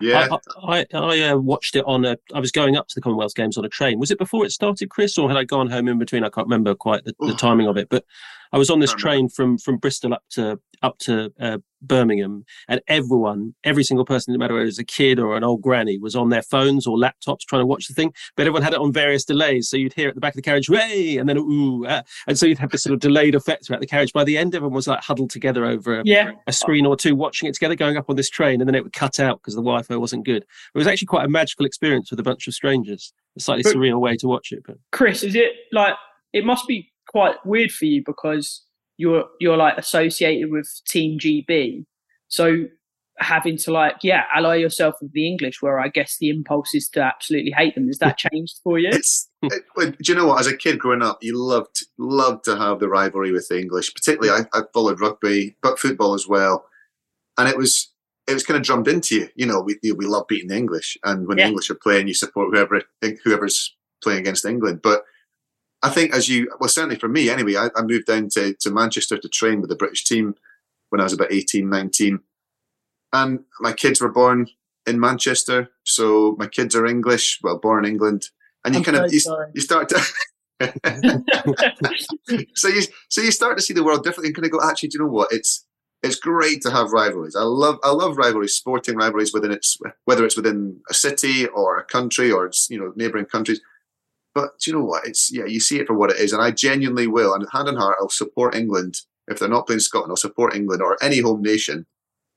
[0.02, 0.28] Yeah.
[0.64, 2.18] I, I, I uh, watched it on a.
[2.34, 4.00] I was going up to the Commonwealth Games on a train.
[4.00, 6.24] Was it before it started, Chris, or had I gone home in between?
[6.24, 7.90] I can't remember quite the, the timing of it.
[7.90, 8.06] But
[8.54, 12.82] I was on this train from from Bristol up to up to uh, Birmingham, and
[12.88, 16.00] everyone, every single person, no matter whether it was a kid or an old granny,
[16.00, 18.12] was on their phones or laptops trying to watch the thing.
[18.36, 20.42] But everyone had it on various delays, so you'd hear at the back of the
[20.42, 23.66] carriage, "Hey!" and then ooh, ah," and so you'd have this sort of delayed effect
[23.68, 24.12] throughout the carriage.
[24.12, 27.16] By the end, everyone was like huddled together over a, Yeah, a screen or two
[27.16, 29.54] watching it together going up on this train and then it would cut out because
[29.56, 30.44] the Wi-Fi wasn't good.
[30.44, 33.14] It was actually quite a magical experience with a bunch of strangers.
[33.38, 35.94] A slightly But- surreal way to watch it, but Chris, is it like
[36.34, 38.64] it must be quite weird for you because
[38.98, 41.86] you're you're like associated with Team GB,
[42.28, 42.66] so
[43.20, 46.88] having to like yeah ally yourself with the English, where I guess the impulse is
[46.90, 47.88] to absolutely hate them.
[47.88, 48.90] Has that changed for you?
[48.92, 50.40] It, do you know what?
[50.40, 53.94] As a kid growing up, you loved loved to have the rivalry with the English.
[53.94, 56.66] Particularly, I, I followed rugby, but football as well,
[57.38, 57.92] and it was
[58.28, 59.30] it was kind of drummed into you.
[59.36, 61.46] You know, we you- we love beating the English, and when Yeah.
[61.46, 62.82] the English are playing, you support whoever
[63.24, 64.82] whoever's playing against England.
[64.84, 65.04] But
[65.84, 68.72] I think as you well, certainly for me anyway, I, I moved down to to
[68.72, 70.36] Manchester to train with the British team
[70.90, 72.20] when I was about 18, 19.
[73.14, 74.48] and my kids were born
[74.86, 78.24] in Manchester, so my kids are English, well, born in England,
[78.66, 79.22] and you I'm kind of you,
[79.54, 80.02] you start to
[82.56, 84.90] so you so you start to see the world differently and kind of go actually
[84.90, 85.32] do you know what?
[85.32, 85.66] It's
[86.04, 87.36] it's great to have rivalries.
[87.36, 91.78] I love i love rivalries sporting rivalries within its whether it's within a city or
[91.78, 93.62] a country or it's you know neighboring countries
[94.34, 96.42] but do you know what it's yeah you see it for what it is and
[96.42, 98.96] i genuinely will and hand on heart i'll support england
[99.28, 101.86] if they're not playing scotland i'll support england or any home nation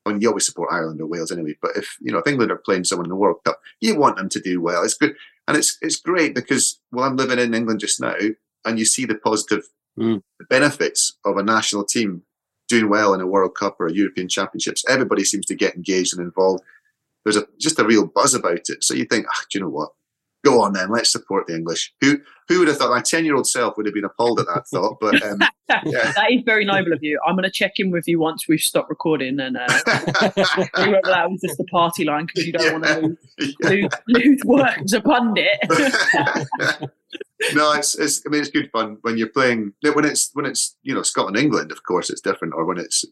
[0.07, 1.57] I mean, you always support Ireland or Wales anyway.
[1.63, 4.19] But if you know if England are playing someone in the World Cup, you want
[4.19, 4.83] them to do well.
[4.83, 5.15] It's good,
[5.49, 8.15] and it's it's great because well, I'm living in England just now,
[8.67, 9.63] and you see the positive
[9.99, 10.23] Mm.
[10.51, 12.23] benefits of a national team
[12.69, 14.85] doing well in a World Cup or a European Championships.
[14.89, 16.63] Everybody seems to get engaged and involved.
[17.25, 18.85] There's a just a real buzz about it.
[18.85, 19.91] So you think, ah, do you know what?
[20.45, 21.93] Go on then, let's support the English.
[22.01, 22.19] Who
[22.49, 22.91] who would have thought?
[22.91, 25.39] My ten year old self would have been appalled at that thought, but um,
[25.69, 26.13] Yeah.
[26.13, 27.19] that is very noble of you.
[27.27, 31.27] I'm going to check in with you once we've stopped recording and uh, whether that
[31.31, 33.01] was just the party line because you don't want to
[33.39, 33.69] lose, yeah.
[33.71, 35.59] lose, lose work as a pundit.
[37.55, 38.23] no, it's, it's.
[38.27, 39.73] I mean, it's good fun when you're playing.
[39.83, 42.55] When it's when it's you know Scotland England, of course, it's different.
[42.55, 43.05] Or when it's,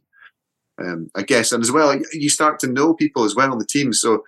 [0.78, 3.66] um, I guess, and as well, you start to know people as well on the
[3.66, 3.92] team.
[3.92, 4.22] So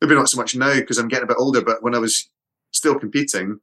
[0.00, 1.62] maybe not so much now because I'm getting a bit older.
[1.62, 2.28] But when I was
[2.72, 3.60] still competing,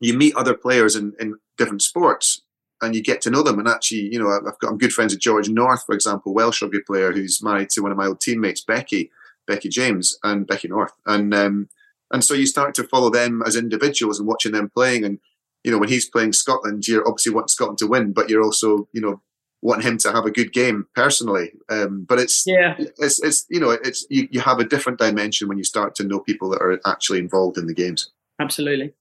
[0.00, 2.42] you meet other players in, in different sports.
[2.82, 5.14] And you get to know them, and actually, you know, I've got I'm good friends
[5.14, 8.20] with George North, for example, Welsh rugby player who's married to one of my old
[8.20, 9.10] teammates, Becky,
[9.46, 11.68] Becky James, and Becky North, and um,
[12.12, 15.04] and so you start to follow them as individuals and watching them playing.
[15.04, 15.18] And,
[15.62, 18.88] you know, when he's playing Scotland, you're obviously wanting Scotland to win, but you're also,
[18.92, 19.22] you know,
[19.64, 21.50] wanting him to have a good game personally.
[21.70, 25.48] Um, but it's, yeah, it's, it's, you know, it's, you, you have a different dimension
[25.48, 28.12] when you start to know people that are actually involved in the games.
[28.38, 28.92] absolutely.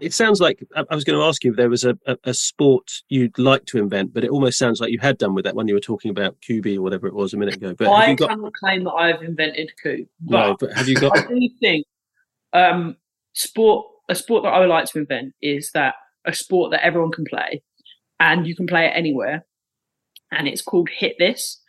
[0.00, 2.16] it sounds like I I was going to ask you if there was a, a,
[2.24, 5.44] a sport you'd like to invent, but it almost sounds like you had done with
[5.44, 7.74] that one you were talking about Kubb or whatever it was a minute ago.
[7.78, 10.56] But I you got cannot claim that I've invented Kubb, no?
[10.58, 11.16] but But have you got?
[11.16, 11.86] I do think
[12.52, 12.96] um,
[13.32, 15.94] sport a sport that I would like to invent is that
[16.24, 17.62] a sport that everyone can play,
[18.20, 19.44] and you can play it anywhere,
[20.30, 21.60] and it's called Hit This,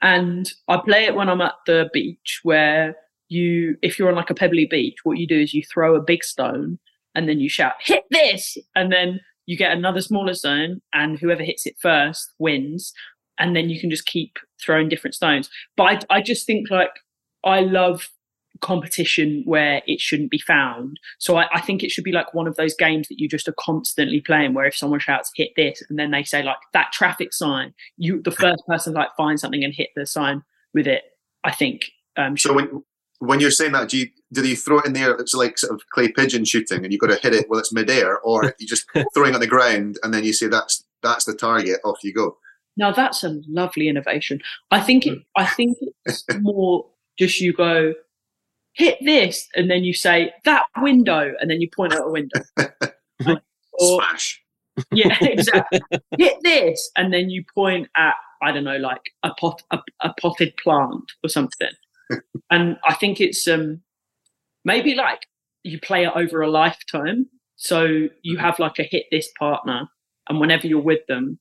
[0.00, 2.96] and I play it when I'm at the beach where
[3.28, 6.02] you, if you're on like a pebbly beach, what you do is you throw a
[6.02, 6.78] big stone
[7.14, 11.42] and then you shout Hit This, and then you get another smaller stone, and whoever
[11.42, 12.92] hits it first wins,
[13.38, 15.50] and then you can just keep throwing different stones.
[15.76, 16.92] But I, I just think like
[17.44, 18.08] I love
[18.60, 21.00] competition where it shouldn't be found.
[21.18, 23.48] So I, I, think it should be like one of those games that you just
[23.48, 26.92] are constantly playing where if someone shouts hit this and then they say like that
[26.92, 30.42] traffic sign, you the first person like find something and hit the sign
[30.74, 31.02] with it,
[31.44, 32.84] I think um So when
[33.18, 35.72] when you're saying that, do you do you throw it in there it's like sort
[35.72, 38.66] of clay pigeon shooting and you've got to hit it while it's midair, or you
[38.66, 42.04] just throwing it on the ground and then you say that's that's the target, off
[42.04, 42.36] you go.
[42.76, 44.40] Now that's a lovely innovation.
[44.70, 46.86] I think it I think it's more
[47.18, 47.94] just you go
[48.74, 52.40] hit this, and then you say that window, and then you point out a window.
[53.72, 54.42] or, Smash.
[54.90, 55.80] Yeah, exactly.
[56.18, 60.12] hit this, and then you point at I don't know, like a pot, a, a
[60.20, 61.70] potted plant or something.
[62.50, 63.80] and I think it's um
[64.64, 65.26] maybe like
[65.62, 67.26] you play it over a lifetime.
[67.56, 69.88] So you have like a hit this partner,
[70.28, 71.38] and whenever you're with them,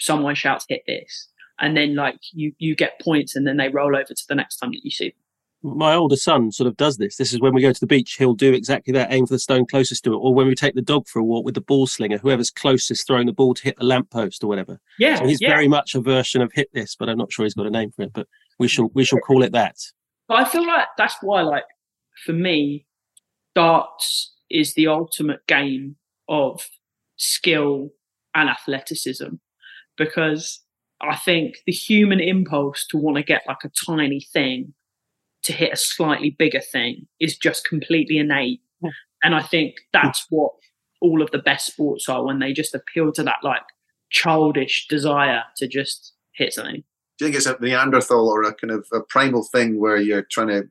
[0.00, 1.28] someone shouts hit this,
[1.60, 4.56] and then like you you get points, and then they roll over to the next
[4.56, 5.18] time that you see them
[5.62, 7.16] my older son sort of does this.
[7.16, 9.38] This is when we go to the beach, he'll do exactly that, aim for the
[9.38, 10.16] stone closest to it.
[10.16, 13.06] Or when we take the dog for a walk with the ball slinger, whoever's closest
[13.06, 14.80] throwing the ball to hit the lamppost or whatever.
[14.98, 15.16] Yeah.
[15.16, 15.50] So he's yeah.
[15.50, 17.90] very much a version of hit this, but I'm not sure he's got a name
[17.90, 18.12] for it.
[18.12, 18.26] But
[18.58, 19.76] we shall we shall call it that.
[20.28, 21.64] But I feel like that's why, like,
[22.24, 22.86] for me,
[23.54, 25.96] darts is the ultimate game
[26.28, 26.66] of
[27.16, 27.90] skill
[28.34, 29.34] and athleticism
[29.96, 30.60] because
[31.00, 34.72] I think the human impulse to want to get like a tiny thing
[35.44, 38.60] to hit a slightly bigger thing is just completely innate.
[38.82, 38.90] Yeah.
[39.22, 40.52] And I think that's what
[41.00, 43.62] all of the best sports are when they just appeal to that like
[44.10, 46.82] childish desire to just hit something.
[47.18, 50.26] Do you think it's a Neanderthal or a kind of a primal thing where you're
[50.30, 50.68] trying to,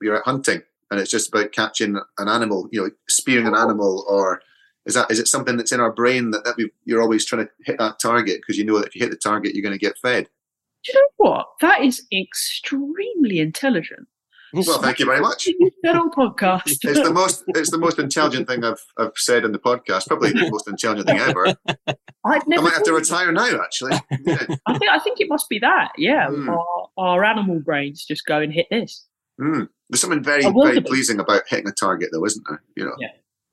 [0.00, 3.62] you're out hunting and it's just about catching an animal, you know, spearing an oh.
[3.62, 4.42] animal or
[4.86, 7.46] is that is it something that's in our brain that, that we, you're always trying
[7.46, 9.72] to hit that target because you know that if you hit the target you're going
[9.72, 10.28] to get fed
[10.84, 14.08] do you know what that is extremely intelligent
[14.52, 15.48] well, thank you very much.
[15.84, 16.62] Podcast.
[16.66, 20.06] It's the most it's the most intelligent thing I've I've said in the podcast.
[20.06, 21.46] Probably the most intelligent thing ever.
[22.24, 23.60] I've never I might have to retire now.
[23.62, 23.92] Actually,
[24.24, 24.46] yeah.
[24.66, 25.92] I think I think it must be that.
[25.96, 26.48] Yeah, mm.
[26.48, 29.06] our, our animal brains just go and hit this.
[29.40, 29.68] Mm.
[29.88, 32.62] There's something very very pleasing about hitting a target, though, isn't there?
[32.76, 33.08] You know, yeah.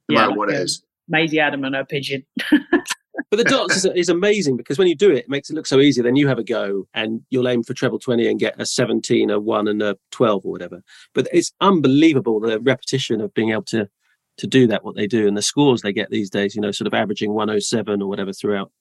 [0.09, 0.83] no yeah, matter what it is.
[1.07, 2.25] Maisie Adam and her pigeon.
[3.29, 5.67] but the darts is, is, amazing because when you do it, it makes it look
[5.67, 6.01] so easy.
[6.01, 9.29] Then you have a go and you'll aim for treble 20 and get a 17,
[9.29, 10.81] a 1, and a 12 or whatever.
[11.13, 13.89] But it's unbelievable the repetition of being able to
[14.37, 16.71] to do that, what they do, and the scores they get these days, you know,
[16.71, 18.71] sort of averaging 107 or whatever throughout.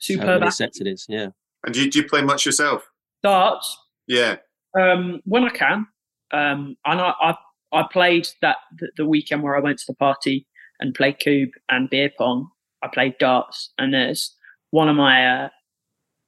[0.00, 0.40] Superb.
[0.40, 1.28] many sets it is, yeah.
[1.64, 2.88] And do you, do you play much yourself?
[3.22, 3.78] Darts?
[4.08, 4.36] Yeah.
[4.78, 5.86] Um, when I can.
[6.32, 7.34] Um, and I, I,
[7.72, 10.46] I played that the, the weekend where I went to the party
[10.80, 12.50] and played Kubb and beer pong
[12.82, 14.34] I played darts, and there's
[14.70, 15.48] one of my uh,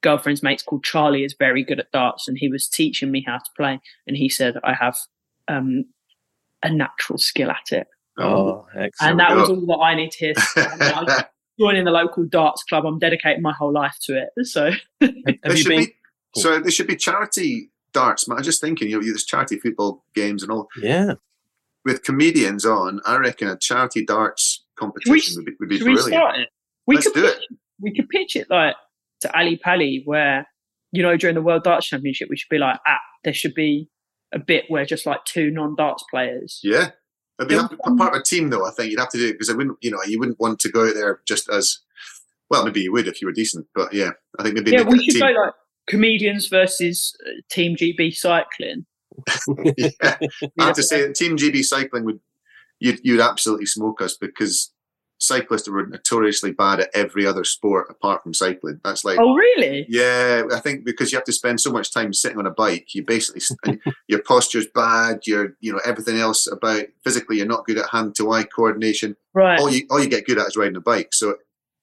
[0.01, 3.37] girlfriend's mates called Charlie is very good at darts, and he was teaching me how
[3.37, 3.79] to play.
[4.07, 4.97] And he said I have
[5.47, 5.85] um,
[6.63, 7.87] a natural skill at it.
[8.17, 9.11] Oh, excellent!
[9.11, 10.33] And that was all that I need to hear.
[11.59, 12.85] joining the local darts club.
[12.85, 14.45] I'm dedicating my whole life to it.
[14.45, 15.85] So, have you been?
[15.85, 15.95] Be,
[16.35, 18.27] so there should be charity darts.
[18.29, 20.67] I'm just thinking, you know, there's charity football games and all.
[20.81, 21.13] Yeah.
[21.85, 26.05] With comedians on, I reckon a charity darts competition we, would be, would be brilliant.
[26.05, 26.49] We, start it?
[26.87, 27.57] we Let's could do pitch, it.
[27.79, 28.75] We could pitch it like
[29.21, 30.47] to Ali Pali, where
[30.91, 33.89] you know during the World Darts Championship, we should be like, ah, there should be
[34.33, 36.59] a bit where just like two non-darts players.
[36.63, 36.89] Yeah,
[37.39, 38.65] it'd be part of a team though.
[38.65, 40.59] I think you'd have to do it because I wouldn't, you know, you wouldn't want
[40.59, 41.79] to go out there just as
[42.49, 42.65] well.
[42.65, 45.19] Maybe you would if you were decent, but yeah, I think maybe yeah, we should
[45.19, 45.53] go like
[45.87, 48.85] comedians versus uh, Team GB cycling.
[49.77, 49.93] yeah.
[50.59, 52.19] I have to say, Team GB cycling would
[52.79, 54.71] you'd, you'd absolutely smoke us because
[55.17, 58.79] cyclists are notoriously bad at every other sport apart from cycling.
[58.83, 59.85] That's like, oh really?
[59.89, 62.93] Yeah, I think because you have to spend so much time sitting on a bike,
[62.93, 63.41] you basically
[64.07, 65.25] your posture's bad.
[65.25, 69.15] Your you know everything else about physically, you're not good at hand to eye coordination.
[69.33, 69.59] Right.
[69.59, 71.13] All you all you get good at is riding a bike.
[71.13, 71.35] So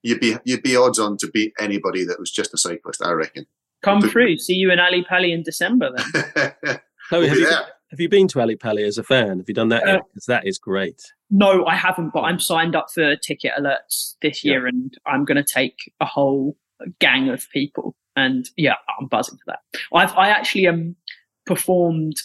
[0.02, 3.04] you'd be you'd be odds on to beat anybody that was just a cyclist.
[3.04, 3.46] I reckon.
[3.82, 4.36] Come but, through.
[4.38, 6.80] See you in Ali Pali in December then.
[7.08, 7.50] Chloe, have, you,
[7.92, 9.38] have you been to Ali Pali as a fan?
[9.38, 9.84] Have you done that?
[9.84, 11.02] Because uh, that is great.
[11.30, 14.68] No, I haven't, but I'm signed up for ticket alerts this year, yeah.
[14.68, 16.56] and I'm going to take a whole
[17.00, 17.94] gang of people.
[18.16, 19.58] And yeah, I'm buzzing for that.
[19.94, 20.96] I've I actually um
[21.44, 22.16] performed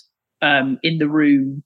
[0.42, 1.64] um in the room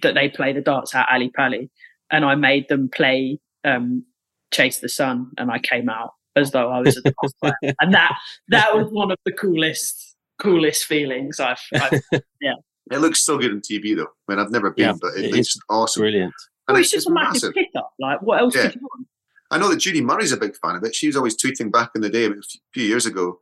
[0.00, 1.70] that they play the darts at Ali Pali,
[2.10, 4.02] and I made them play um
[4.50, 7.92] Chase the Sun, and I came out as though I was a darts player, and
[7.92, 8.16] that
[8.48, 12.00] that was one of the coolest coolest feelings I've, I've
[12.40, 12.54] yeah.
[12.90, 14.08] It looks so good on TV though.
[14.28, 16.02] I mean, I've never been, yeah, but it, it looks awesome.
[16.02, 16.34] Brilliant.
[16.68, 17.92] And well, it's, it's just a massive, massive pickup.
[17.98, 18.62] Like, what else yeah.
[18.62, 19.06] could you want?
[19.50, 20.94] I know that Judy Murray's a big fan of it.
[20.94, 22.32] She was always tweeting back in the day, a
[22.72, 23.40] few years ago,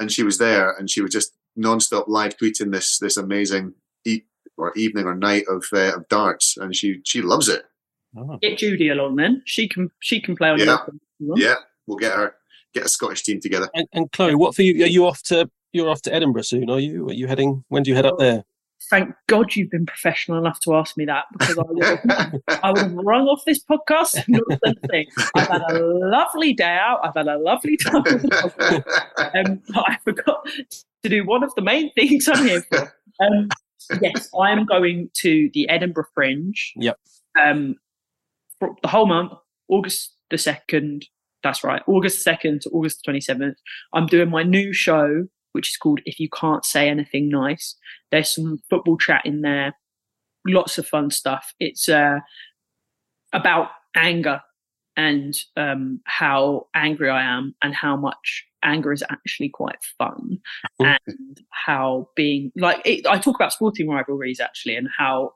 [0.00, 3.74] and she was there, and she was just non-stop live tweeting this this amazing
[4.58, 7.64] or evening or night of uh, of darts, and she she loves it.
[8.16, 8.38] Oh.
[8.42, 9.42] Get Judy along then.
[9.46, 10.64] She can she can play on Yeah.
[10.64, 11.40] your team if you want.
[11.40, 11.54] Yeah,
[11.86, 12.34] we'll get her
[12.74, 13.68] get a Scottish team together.
[13.74, 14.84] And, and Chloe, what for you?
[14.84, 16.68] Are you off to you're off to Edinburgh soon?
[16.68, 17.08] Are you?
[17.08, 17.64] Are you heading?
[17.68, 18.44] When do you head up there?
[18.90, 22.70] Thank God you've been professional enough to ask me that because I would have, I
[22.70, 24.14] would have rung off this podcast.
[24.14, 25.06] and Not done a thing.
[25.34, 27.00] I've had a lovely day out.
[27.02, 28.04] I've had a lovely time.
[28.06, 30.46] um, but I forgot
[31.02, 32.94] to do one of the main things I'm here for.
[33.20, 33.48] Um,
[34.00, 36.72] yes, I am going to the Edinburgh Fringe.
[36.76, 36.98] Yep.
[37.42, 37.76] Um,
[38.58, 39.32] for the whole month,
[39.68, 41.06] August the second.
[41.42, 43.56] That's right, August second to August twenty seventh.
[43.92, 45.26] I'm doing my new show,
[45.58, 47.74] which is called "If You Can't Say Anything Nice."
[48.12, 49.74] There's some football chat in there,
[50.46, 51.52] lots of fun stuff.
[51.58, 52.20] It's uh,
[53.32, 54.40] about anger
[54.96, 60.38] and um, how angry I am, and how much anger is actually quite fun,
[60.78, 65.32] and how being like it, I talk about sporting rivalries actually, and how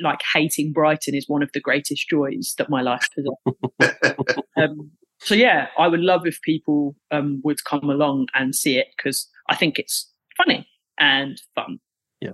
[0.00, 4.42] like hating Brighton is one of the greatest joys that my life possesses.
[4.58, 4.90] um,
[5.22, 9.28] so yeah, I would love if people um, would come along and see it because
[9.48, 10.66] I think it's funny
[10.98, 11.78] and fun.
[12.20, 12.30] Yeah,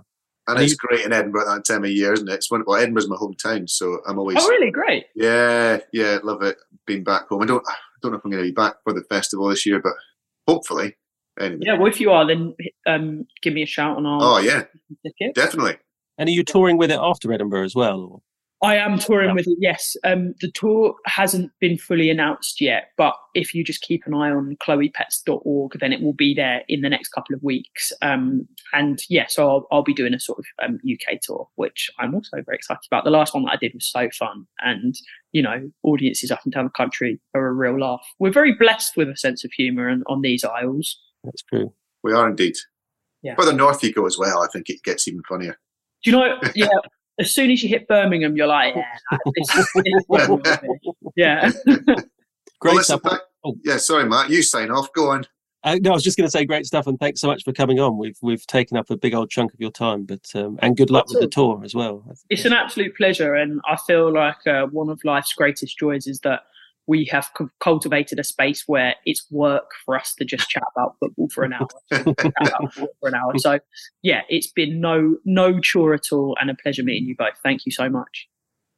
[0.46, 2.34] And it's great in Edinburgh at that time of year, isn't it?
[2.34, 4.70] It's one, well, Edinburgh's my hometown, so I'm always Oh, really?
[4.70, 5.06] Great.
[5.14, 6.56] yeah, yeah, love it.
[6.86, 7.42] Being back home.
[7.42, 9.66] I don't I don't know if I'm going to be back for the festival this
[9.66, 9.92] year, but
[10.46, 10.96] hopefully.
[11.40, 11.60] Anyway.
[11.62, 11.74] Yeah.
[11.78, 12.54] Well, if you are, then
[12.86, 14.64] um, give me a shout on our Oh yeah,
[15.04, 15.34] ticket.
[15.34, 15.76] definitely.
[16.18, 18.22] And are you touring with it after Edinburgh as well?
[18.60, 18.68] Or?
[18.70, 19.34] I am touring Yeah.
[19.34, 19.56] with it.
[19.60, 24.14] Yes, um, the tour hasn't been fully announced yet, but if you just keep an
[24.14, 27.92] eye on chloepetts.org, then it will be there in the next couple of weeks.
[28.02, 31.90] Um, and yeah, so I'll, I'll be doing a sort of um, UK tour, which
[31.98, 33.04] I'm also very excited about.
[33.04, 34.94] The last one that I did was so fun, and
[35.32, 38.04] you know, audiences up and down the country are a real laugh.
[38.18, 40.98] We're very blessed with a sense of humour and on these isles.
[41.24, 41.72] That's true.
[42.02, 42.54] We are indeed.
[43.22, 43.34] Yeah.
[43.36, 45.58] But the north you go as well, I think it gets even funnier.
[46.04, 46.38] Do you know?
[46.54, 46.68] Yeah.
[47.18, 48.84] As soon as you hit Birmingham, you're like, yeah,
[49.34, 50.92] this, this is what I'm gonna do.
[51.16, 51.50] yeah.
[52.60, 53.00] Great Well, stuff.
[53.04, 53.54] thank- Oh.
[53.64, 54.28] yeah, sorry, Mark.
[54.30, 54.92] You sign off.
[54.92, 55.24] Go on.
[55.62, 57.52] Uh, no, I was just going to say great stuff, and thanks so much for
[57.52, 57.96] coming on.
[57.96, 60.90] We've we've taken up a big old chunk of your time, but um, and good
[60.90, 62.04] luck with the tour as well.
[62.30, 66.18] it's an absolute pleasure and i feel like uh, one of life's greatest joys is
[66.20, 66.42] that
[66.88, 70.96] we have cu- cultivated a space where it's work for us to just chat about
[70.98, 72.06] football for an hour chat
[72.40, 73.58] about football for an hour so
[74.02, 77.64] yeah it's been no no chore at all and a pleasure meeting you both thank
[77.64, 78.26] you so much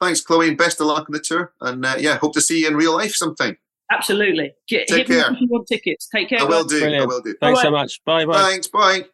[0.02, 1.52] Thanks, Chloe, and best of luck on the tour.
[1.60, 3.58] And uh, yeah, hope to see you in real life sometime.
[3.92, 5.30] absolutely Get, Take hit me care.
[5.34, 6.80] if you want tickets take care I will guys.
[6.80, 6.94] do.
[6.94, 7.34] I will do.
[7.38, 7.82] Thanks so Bye-bye.
[7.82, 8.04] much.
[8.06, 8.42] Bye bye.
[8.50, 8.68] Thanks.
[8.68, 9.04] Bye.